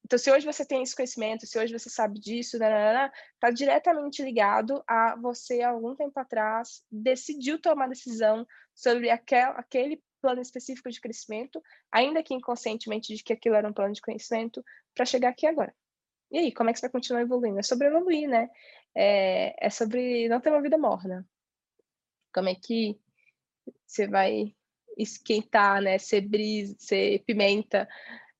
Então, 0.03 0.17
se 0.17 0.31
hoje 0.31 0.45
você 0.45 0.65
tem 0.65 0.81
esse 0.81 0.95
conhecimento, 0.95 1.45
se 1.45 1.59
hoje 1.59 1.77
você 1.77 1.89
sabe 1.89 2.19
disso, 2.19 2.57
está 2.57 3.51
diretamente 3.51 4.23
ligado 4.23 4.81
a 4.87 5.15
você, 5.17 5.61
algum 5.61 5.95
tempo 5.95 6.17
atrás, 6.19 6.81
decidiu 6.89 7.59
tomar 7.59 7.89
decisão 7.89 8.47
sobre 8.73 9.09
aquel, 9.09 9.51
aquele 9.51 10.01
plano 10.21 10.41
específico 10.41 10.89
de 10.89 11.01
crescimento, 11.01 11.61
ainda 11.91 12.23
que 12.23 12.33
inconscientemente 12.33 13.13
de 13.13 13.23
que 13.23 13.33
aquilo 13.33 13.55
era 13.55 13.67
um 13.67 13.73
plano 13.73 13.93
de 13.93 14.01
conhecimento, 14.01 14.63
para 14.95 15.05
chegar 15.05 15.29
aqui 15.29 15.45
agora. 15.45 15.75
E 16.31 16.37
aí, 16.37 16.53
como 16.53 16.69
é 16.69 16.73
que 16.73 16.79
você 16.79 16.87
vai 16.87 16.91
continuar 16.91 17.21
evoluindo? 17.21 17.59
É 17.59 17.63
sobre 17.63 17.87
evoluir, 17.87 18.27
né? 18.27 18.49
É, 18.95 19.67
é 19.67 19.69
sobre 19.69 20.27
não 20.27 20.41
ter 20.41 20.49
uma 20.49 20.61
vida 20.61 20.77
morna. 20.77 21.27
Como 22.33 22.49
é 22.49 22.55
que 22.55 22.99
você 23.85 24.07
vai 24.07 24.55
esquentar, 24.97 25.81
né? 25.81 25.97
Ser 25.97 26.21
brisa, 26.21 26.75
ser 26.79 27.23
pimenta 27.23 27.87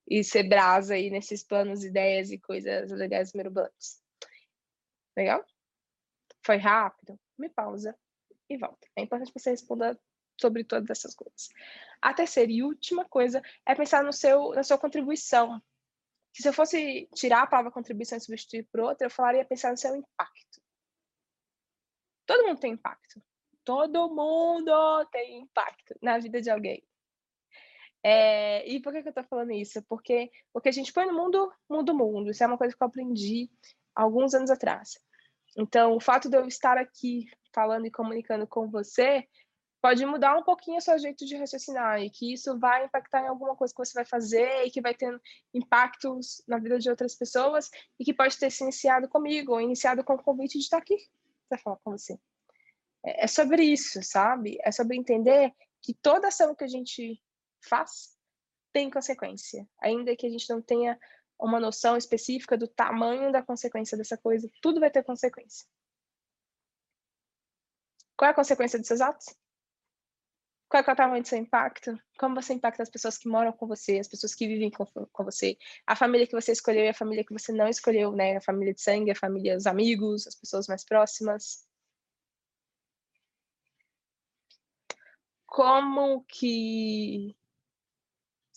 e 0.08 0.24
ser 0.24 0.44
brasa 0.44 0.96
aí 0.96 1.10
nesses 1.10 1.44
planos, 1.44 1.84
ideias 1.84 2.32
e 2.32 2.38
coisas 2.38 2.92
legais 2.92 3.34
mirabolantes. 3.34 4.02
Legal? 5.16 5.46
Foi 6.46 6.58
rápido? 6.58 7.20
Me 7.38 7.50
pausa 7.50 7.98
e 8.50 8.58
volta. 8.58 8.88
É 8.96 9.02
importante 9.02 9.32
que 9.32 9.40
você 9.40 9.52
responda 9.52 10.00
sobre 10.40 10.64
todas 10.64 10.90
essas 10.90 11.14
coisas. 11.14 11.50
A 12.02 12.14
terceira 12.14 12.52
e 12.52 12.64
última 12.64 13.06
coisa 13.06 13.42
é 13.66 13.76
pensar 13.76 14.04
no 14.04 14.14
seu, 14.14 14.52
na 14.52 14.64
sua 14.64 14.78
contribuição. 14.78 15.62
Que 16.34 16.42
se 16.44 16.48
eu 16.48 16.54
fosse 16.54 17.10
tirar 17.16 17.44
a 17.44 17.48
palavra 17.48 17.72
contribuição 17.72 18.18
e 18.18 18.22
substituir 18.22 18.64
por 18.72 18.82
outra, 18.82 19.08
eu 19.08 19.12
falaria 19.12 19.44
pensar 19.44 19.72
no 19.72 19.78
seu 19.78 19.96
impacto. 19.96 20.62
Todo 22.26 22.46
mundo 22.46 22.60
tem 22.60 22.74
impacto. 22.74 23.22
Todo 23.68 24.08
mundo 24.08 24.72
tem 25.12 25.40
impacto 25.40 25.94
na 26.02 26.18
vida 26.18 26.42
de 26.42 26.50
alguém. 26.50 26.82
É, 28.02 28.66
e 28.66 28.80
por 28.80 28.94
que, 28.94 29.02
que 29.02 29.10
eu 29.10 29.12
estou 29.12 29.26
falando 29.26 29.52
isso? 29.52 29.84
Porque 29.90 30.32
o 30.54 30.62
que 30.62 30.70
a 30.70 30.72
gente 30.72 30.94
põe 30.94 31.06
no 31.06 31.14
mundo, 31.14 31.52
muda 31.70 31.92
o 31.92 31.98
mundo. 31.98 32.32
Isso 32.32 32.42
é 32.42 32.48
uma 32.48 32.58
coisa 32.58 32.74
que 32.74 32.82
eu 32.82 32.88
aprendi 32.88 33.52
alguns 33.94 34.34
anos 34.34 34.50
atrás. 34.50 34.98
Então, 35.58 35.98
o 35.98 36.00
fato 36.00 36.30
de 36.30 36.38
eu 36.38 36.48
estar 36.48 36.78
aqui 36.78 37.26
falando 37.54 37.86
e 37.86 37.92
comunicando 37.92 38.48
com 38.48 38.70
você 38.70 39.28
pode 39.82 40.06
mudar 40.06 40.38
um 40.38 40.44
pouquinho 40.44 40.78
o 40.78 40.82
seu 40.82 40.98
jeito 40.98 41.26
de 41.26 41.36
raciocinar 41.36 42.02
e 42.02 42.10
que 42.10 42.32
isso 42.32 42.58
vai 42.58 42.86
impactar 42.86 43.24
em 43.24 43.28
alguma 43.28 43.54
coisa 43.54 43.74
que 43.74 43.86
você 43.86 43.94
vai 43.94 44.06
fazer 44.06 44.64
e 44.66 44.72
que 44.72 44.80
vai 44.80 44.96
ter 44.96 45.22
impactos 45.54 46.42
na 46.48 46.58
vida 46.58 46.80
de 46.80 46.90
outras 46.90 47.16
pessoas 47.16 47.70
e 48.00 48.06
que 48.06 48.14
pode 48.14 48.40
ter 48.40 48.50
se 48.50 48.64
iniciado 48.64 49.10
comigo 49.10 49.52
ou 49.52 49.60
iniciado 49.60 50.06
com 50.06 50.14
o 50.14 50.24
convite 50.24 50.58
de 50.58 50.64
estar 50.64 50.78
aqui 50.78 50.96
para 51.50 51.58
falar 51.58 51.78
com 51.84 51.92
você. 51.92 52.18
É, 53.08 53.24
é 53.24 53.28
sobre 53.28 53.64
isso, 53.64 54.04
sabe? 54.04 54.58
É 54.62 54.72
sobre 54.72 54.98
entender 54.98 55.54
que 55.82 55.94
toda 55.94 56.28
ação 56.28 56.54
que 56.54 56.66
a 56.66 56.68
gente 56.68 57.22
faz 57.62 58.16
tem 58.74 58.90
consequência, 58.90 59.68
ainda 59.82 60.16
que 60.16 60.28
a 60.28 60.30
gente 60.30 60.50
não 60.50 60.62
tenha 60.62 61.00
uma 61.40 61.60
noção 61.60 61.96
específica 61.96 62.58
do 62.58 62.68
tamanho 62.68 63.32
da 63.32 63.42
consequência 63.42 63.98
dessa 63.98 64.18
coisa, 64.18 64.50
tudo 64.62 64.80
vai 64.80 64.92
ter 64.92 65.04
consequência. 65.04 65.66
Qual 68.18 68.28
é 68.28 68.32
a 68.32 68.36
consequência 68.36 68.80
dos 68.80 68.88
seus 68.88 69.00
atos? 69.00 69.28
Qual 70.70 70.84
é, 70.86 70.92
o 70.92 70.96
tamanho 70.96 71.22
do 71.22 71.28
seu 71.28 71.38
impacto? 71.38 71.98
Como 72.20 72.36
você 72.36 72.54
impacta 72.54 72.84
as 72.84 72.90
pessoas 72.90 73.18
que 73.18 73.30
moram 73.30 73.54
com 73.54 73.68
você, 73.68 74.00
as 74.00 74.08
pessoas 74.08 74.36
que 74.36 74.48
vivem 74.48 74.70
com, 74.70 74.86
com 74.86 75.24
você, 75.24 75.58
a 75.86 75.96
família 75.96 76.28
que 76.28 76.34
você 76.34 76.52
escolheu 76.52 76.84
e 76.84 76.90
a 76.90 76.94
família 76.94 77.24
que 77.24 77.32
você 77.32 77.54
não 77.54 77.70
escolheu, 77.70 78.12
né? 78.12 78.36
A 78.36 78.42
família 78.42 78.74
de 78.74 78.82
sangue, 78.82 79.12
a 79.12 79.16
família, 79.16 79.56
os 79.56 79.66
amigos, 79.66 80.28
as 80.28 80.36
pessoas 80.36 80.68
mais 80.68 80.84
próximas. 80.84 81.67
Como 85.48 86.24
que 86.26 87.36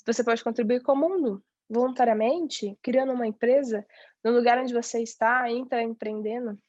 você 0.04 0.25
pode 0.25 0.42
contribuir 0.42 0.82
com 0.82 0.92
o 0.92 0.97
mundo 0.97 1.42
voluntariamente, 1.68 2.76
criando 2.82 3.12
uma 3.12 3.26
empresa 3.26 3.87
no 4.25 4.32
lugar 4.32 4.59
onde 4.59 4.75
você 4.75 5.00
está, 5.00 5.49
entra 5.50 5.82
empreendendo? 5.82 6.61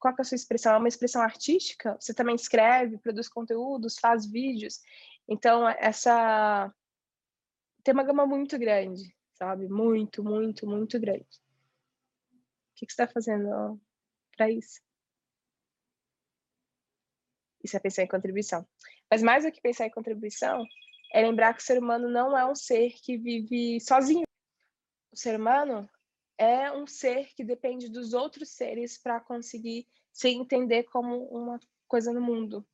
Qual 0.00 0.14
é 0.16 0.22
a 0.22 0.24
sua 0.24 0.36
expressão? 0.36 0.74
É 0.74 0.78
uma 0.78 0.88
expressão 0.88 1.20
artística? 1.20 1.96
Você 2.00 2.14
também 2.14 2.34
escreve, 2.34 2.98
produz 2.98 3.28
conteúdos, 3.28 3.98
faz 3.98 4.24
vídeos. 4.24 4.80
Então, 5.28 5.68
essa 5.68 6.72
tem 7.84 7.92
uma 7.92 8.04
gama 8.04 8.26
muito 8.26 8.58
grande, 8.58 9.14
sabe? 9.34 9.68
Muito, 9.68 10.24
muito, 10.24 10.66
muito 10.66 10.98
grande. 10.98 11.26
O 12.32 12.74
que 12.76 12.86
você 12.86 13.02
está 13.02 13.08
fazendo 13.08 13.78
para 14.36 14.50
isso? 14.50 14.80
Isso 17.68 17.76
é 17.76 17.80
pensar 17.80 18.02
em 18.02 18.08
contribuição. 18.08 18.66
Mas 19.10 19.22
mais 19.22 19.44
do 19.44 19.52
que 19.52 19.60
pensar 19.60 19.86
em 19.86 19.90
contribuição, 19.90 20.64
é 21.12 21.20
lembrar 21.20 21.52
que 21.52 21.60
o 21.60 21.64
ser 21.64 21.78
humano 21.78 22.08
não 22.08 22.36
é 22.36 22.50
um 22.50 22.54
ser 22.54 22.94
que 22.94 23.18
vive 23.18 23.78
sozinho. 23.80 24.24
O 25.12 25.16
ser 25.16 25.38
humano 25.38 25.88
é 26.38 26.72
um 26.72 26.86
ser 26.86 27.28
que 27.34 27.44
depende 27.44 27.90
dos 27.90 28.14
outros 28.14 28.48
seres 28.48 28.96
para 28.96 29.20
conseguir 29.20 29.86
se 30.10 30.30
entender 30.30 30.84
como 30.84 31.24
uma 31.26 31.60
coisa 31.86 32.10
no 32.10 32.22
mundo. 32.22 32.66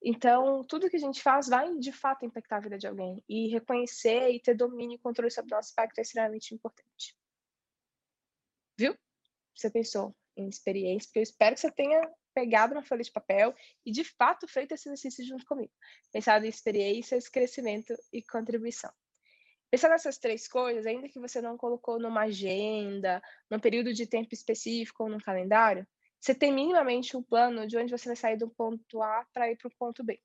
Então, 0.00 0.62
tudo 0.62 0.88
que 0.88 0.96
a 0.96 1.00
gente 1.00 1.20
faz 1.20 1.48
vai 1.48 1.76
de 1.76 1.90
fato 1.90 2.24
impactar 2.24 2.58
a 2.58 2.60
vida 2.60 2.78
de 2.78 2.86
alguém. 2.86 3.20
E 3.28 3.48
reconhecer 3.48 4.30
e 4.30 4.40
ter 4.40 4.54
domínio 4.54 4.94
e 4.94 4.98
controle 4.98 5.30
sobre 5.30 5.52
o 5.52 5.56
nosso 5.56 5.72
impacto 5.72 5.98
é 5.98 6.02
extremamente 6.02 6.54
importante. 6.54 7.16
Viu? 8.78 8.96
Você 9.56 9.70
pensou 9.70 10.14
em 10.36 10.48
experiência, 10.48 11.08
porque 11.08 11.18
eu 11.20 11.22
espero 11.24 11.54
que 11.54 11.62
você 11.62 11.70
tenha 11.70 12.00
pegado 12.34 12.74
uma 12.74 12.82
folha 12.82 13.02
de 13.02 13.12
papel 13.12 13.54
e, 13.86 13.92
de 13.92 14.04
fato, 14.04 14.48
feito 14.48 14.72
esse 14.72 14.88
exercício 14.88 15.24
junto 15.24 15.46
comigo. 15.46 15.72
Pensado 16.12 16.44
em 16.44 16.48
experiências, 16.48 17.28
crescimento 17.28 17.94
e 18.12 18.22
contribuição. 18.22 18.92
Pensando 19.70 19.92
nessas 19.92 20.18
três 20.18 20.46
coisas, 20.46 20.86
ainda 20.86 21.08
que 21.08 21.18
você 21.18 21.40
não 21.40 21.56
colocou 21.56 21.98
numa 21.98 22.22
agenda, 22.22 23.22
num 23.50 23.58
período 23.58 23.92
de 23.92 24.06
tempo 24.06 24.32
específico 24.32 25.04
ou 25.04 25.08
num 25.08 25.18
calendário, 25.18 25.86
você 26.20 26.34
tem 26.34 26.52
minimamente 26.52 27.16
um 27.16 27.22
plano 27.22 27.66
de 27.66 27.76
onde 27.76 27.90
você 27.90 28.08
vai 28.08 28.16
sair 28.16 28.36
do 28.36 28.48
ponto 28.48 29.02
A 29.02 29.26
para 29.32 29.50
ir 29.50 29.56
para 29.56 29.68
o 29.68 29.74
ponto 29.78 30.02
B. 30.04 30.20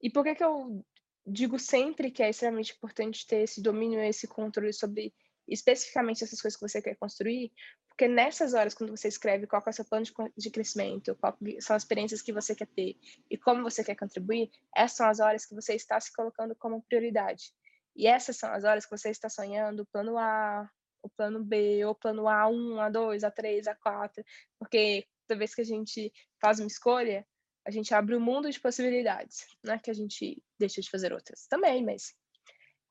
E 0.00 0.10
por 0.10 0.24
que, 0.24 0.34
que 0.34 0.42
eu 0.42 0.84
digo 1.24 1.58
sempre 1.58 2.10
que 2.10 2.22
é 2.22 2.30
extremamente 2.30 2.72
importante 2.72 3.26
ter 3.26 3.42
esse 3.42 3.62
domínio, 3.62 4.00
esse 4.00 4.26
controle 4.26 4.72
sobre 4.72 5.14
especificamente 5.48 6.24
essas 6.24 6.40
coisas 6.40 6.58
que 6.58 6.68
você 6.68 6.80
quer 6.80 6.94
construir, 6.96 7.52
porque 7.88 8.08
nessas 8.08 8.54
horas, 8.54 8.74
quando 8.74 8.96
você 8.96 9.08
escreve 9.08 9.46
qual 9.46 9.62
é 9.66 9.70
o 9.70 9.72
seu 9.72 9.84
plano 9.84 10.06
de, 10.36 10.50
crescimento, 10.50 11.14
quais 11.16 11.36
são 11.64 11.76
as 11.76 11.82
experiências 11.82 12.22
que 12.22 12.32
você 12.32 12.54
quer 12.54 12.68
ter 12.68 12.96
e 13.30 13.36
como 13.36 13.62
você 13.62 13.84
quer 13.84 13.94
contribuir, 13.94 14.50
essas 14.74 14.96
são 14.96 15.08
as 15.08 15.20
horas 15.20 15.44
que 15.44 15.54
você 15.54 15.74
está 15.74 16.00
se 16.00 16.12
colocando 16.14 16.54
como 16.56 16.82
prioridade. 16.82 17.52
E 17.94 18.06
essas 18.06 18.36
são 18.36 18.50
as 18.50 18.64
horas 18.64 18.86
que 18.86 18.90
você 18.90 19.10
está 19.10 19.28
sonhando 19.28 19.82
o 19.82 19.86
plano 19.86 20.16
A, 20.16 20.68
o 21.02 21.10
plano 21.10 21.44
B, 21.44 21.84
ou 21.84 21.92
o 21.92 21.94
plano 21.94 22.22
A1, 22.22 22.90
A2, 22.90 23.20
A3, 23.20 23.76
A4, 23.76 24.24
porque 24.58 25.06
toda 25.26 25.38
vez 25.38 25.54
que 25.54 25.60
a 25.60 25.64
gente 25.64 26.12
faz 26.40 26.60
uma 26.60 26.68
escolha, 26.68 27.26
a 27.64 27.70
gente 27.70 27.94
abre 27.94 28.16
um 28.16 28.20
mundo 28.20 28.50
de 28.50 28.58
possibilidades, 28.58 29.46
não 29.62 29.74
é 29.74 29.78
que 29.78 29.90
a 29.90 29.94
gente 29.94 30.42
deixa 30.58 30.80
de 30.80 30.90
fazer 30.90 31.12
outras 31.12 31.46
também, 31.46 31.84
mas 31.84 32.14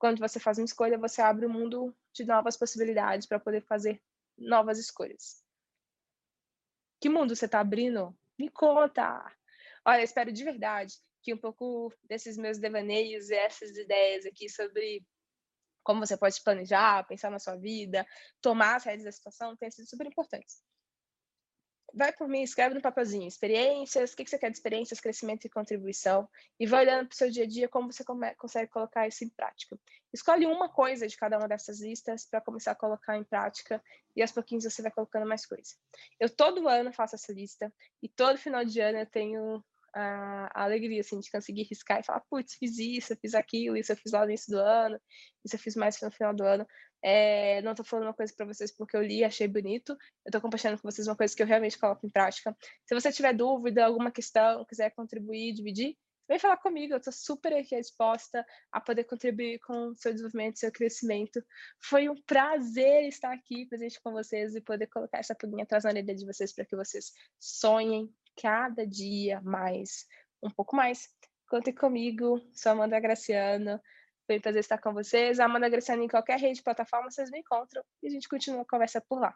quando 0.01 0.17
você 0.17 0.39
faz 0.39 0.57
uma 0.57 0.65
escolha, 0.65 0.97
você 0.97 1.21
abre 1.21 1.45
um 1.45 1.53
mundo 1.53 1.95
de 2.11 2.25
novas 2.25 2.57
possibilidades 2.57 3.27
para 3.27 3.39
poder 3.39 3.61
fazer 3.61 4.01
novas 4.35 4.79
escolhas. 4.79 5.43
Que 6.99 7.07
mundo 7.07 7.35
você 7.35 7.45
está 7.45 7.59
abrindo? 7.59 8.17
Me 8.35 8.49
conta! 8.49 9.23
Olha, 9.85 10.01
espero 10.01 10.31
de 10.31 10.43
verdade 10.43 10.95
que 11.21 11.31
um 11.31 11.37
pouco 11.37 11.93
desses 12.03 12.35
meus 12.35 12.57
devaneios 12.57 13.29
e 13.29 13.35
essas 13.35 13.77
ideias 13.77 14.25
aqui 14.25 14.49
sobre 14.49 15.05
como 15.83 16.03
você 16.03 16.17
pode 16.17 16.41
planejar, 16.43 17.05
pensar 17.05 17.29
na 17.29 17.37
sua 17.37 17.55
vida, 17.55 18.03
tomar 18.41 18.77
as 18.77 18.85
rédeas 18.85 19.05
da 19.05 19.11
situação, 19.11 19.55
tenham 19.55 19.69
sido 19.69 19.87
super 19.87 20.07
importantes 20.07 20.63
vai 21.93 22.13
por 22.13 22.27
mim, 22.27 22.41
escreve 22.41 22.75
no 22.75 22.82
papelzinho, 22.82 23.27
experiências, 23.27 24.13
o 24.13 24.15
que, 24.15 24.27
você 24.27 24.38
quer 24.38 24.49
de 24.49 24.58
experiências, 24.58 24.99
crescimento 24.99 25.45
e 25.45 25.49
contribuição, 25.49 26.27
e 26.60 26.65
vai 26.65 26.84
olhando 26.84 27.08
para 27.08 27.13
o 27.13 27.17
seu 27.17 27.30
dia 27.30 27.43
a 27.43 27.47
dia 27.47 27.67
como 27.67 27.91
você 27.91 28.04
come, 28.04 28.34
consegue 28.36 28.71
colocar 28.71 29.08
isso 29.08 29.23
em 29.23 29.30
prática. 29.30 29.77
Escolhe 30.13 30.45
uma 30.45 30.69
coisa 30.69 31.08
de 31.08 31.15
cada 31.17 31.38
uma 31.38 31.47
dessas 31.47 31.82
listas 31.82 32.25
para 32.25 32.41
começar 32.41 32.71
a 32.71 32.75
colocar 32.75 33.17
em 33.17 33.23
prática, 33.23 33.82
e 34.15 34.21
aos 34.21 34.32
pouquinhos 34.32 34.63
você 34.63 34.82
vai 34.82 34.91
colocando 34.91 35.27
mais 35.27 35.45
coisa. 35.45 35.75
Eu 36.19 36.30
todo 36.30 36.67
ano 36.67 36.91
faço 36.91 37.15
essa 37.15 37.32
lista, 37.32 37.73
e 38.01 38.10
todo 38.10 38.38
final 38.38 38.65
de 38.65 38.80
ano 38.80 38.99
eu 38.99 39.06
tenho 39.06 39.63
a, 39.93 40.49
a 40.54 40.63
alegria, 40.63 41.01
assim, 41.01 41.19
de 41.19 41.30
conseguir 41.30 41.63
riscar 41.63 41.99
e 41.99 42.04
falar, 42.04 42.21
putz, 42.30 42.56
fiz 42.56 42.77
isso, 42.77 43.15
fiz 43.17 43.34
aquilo, 43.34 43.77
isso 43.77 43.91
eu 43.91 43.97
fiz 43.97 44.12
lá 44.12 44.21
no 44.21 44.30
início 44.32 44.51
do 44.51 44.60
ano, 44.60 44.99
isso 45.43 45.56
eu 45.56 45.60
fiz 45.60 45.75
mais 45.75 45.99
no 46.01 46.12
final 46.12 46.34
do 46.34 46.43
ano. 46.43 46.65
É, 47.04 47.62
não 47.63 47.71
estou 47.71 47.86
falando 47.86 48.06
uma 48.06 48.13
coisa 48.13 48.32
para 48.36 48.45
vocês 48.45 48.71
porque 48.71 48.95
eu 48.95 49.01
li 49.01 49.19
e 49.19 49.23
achei 49.23 49.47
bonito, 49.47 49.93
eu 49.93 49.97
estou 50.27 50.39
compartilhando 50.39 50.80
com 50.80 50.89
vocês 50.89 51.08
uma 51.08 51.15
coisa 51.15 51.36
que 51.36 51.41
eu 51.41 51.47
realmente 51.47 51.77
coloco 51.77 52.06
em 52.06 52.10
prática. 52.10 52.56
Se 52.86 52.93
você 52.93 53.12
tiver 53.12 53.34
dúvida, 53.34 53.86
alguma 53.86 54.12
questão, 54.12 54.63
quiser 54.65 54.91
contribuir, 54.91 55.54
dividir, 55.54 55.97
vem 56.30 56.39
falar 56.39 56.58
comigo, 56.58 56.93
eu 56.93 56.97
estou 56.97 57.12
super 57.12 57.54
aqui 57.54 57.75
disposta 57.75 58.45
a 58.71 58.80
poder 58.80 59.04
contribuir 59.04 59.60
com 59.60 59.88
o 59.88 59.95
seu 59.95 60.13
desenvolvimento, 60.13 60.60
seu 60.60 60.71
crescimento. 60.71 61.43
Foi 61.82 62.08
um 62.08 62.15
prazer 62.21 63.08
estar 63.08 63.34
aqui 63.34 63.65
presente 63.65 63.99
com 64.01 64.12
vocês 64.12 64.56
e 64.56 64.62
poder 64.62 64.88
colocar 64.88 65.17
essa 65.17 65.36
pulguinha 65.36 65.63
atrás 65.63 65.84
na 65.84 65.89
orelha 65.89 66.15
de 66.15 66.25
vocês 66.25 66.54
para 66.54 66.65
que 66.65 66.75
vocês 66.75 67.12
sonhem 67.39 68.13
cada 68.39 68.85
dia 68.85 69.41
mais, 69.41 70.05
um 70.43 70.49
pouco 70.49 70.75
mais. 70.75 71.09
Contem 71.49 71.73
comigo, 71.73 72.39
sou 72.53 72.71
Amanda 72.71 72.99
Graciano. 72.99 73.79
Foi 74.25 74.37
um 74.37 74.41
prazer 74.41 74.61
estar 74.61 74.77
com 74.77 74.93
vocês. 74.93 75.39
Amanda 75.39 75.67
Graciano 75.67 76.03
em 76.03 76.07
qualquer 76.07 76.39
rede, 76.39 76.63
plataforma, 76.63 77.09
vocês 77.09 77.29
me 77.29 77.39
encontram 77.39 77.83
e 78.01 78.07
a 78.07 78.09
gente 78.09 78.29
continua 78.29 78.61
a 78.61 78.65
conversa 78.65 79.01
por 79.01 79.19
lá. 79.19 79.35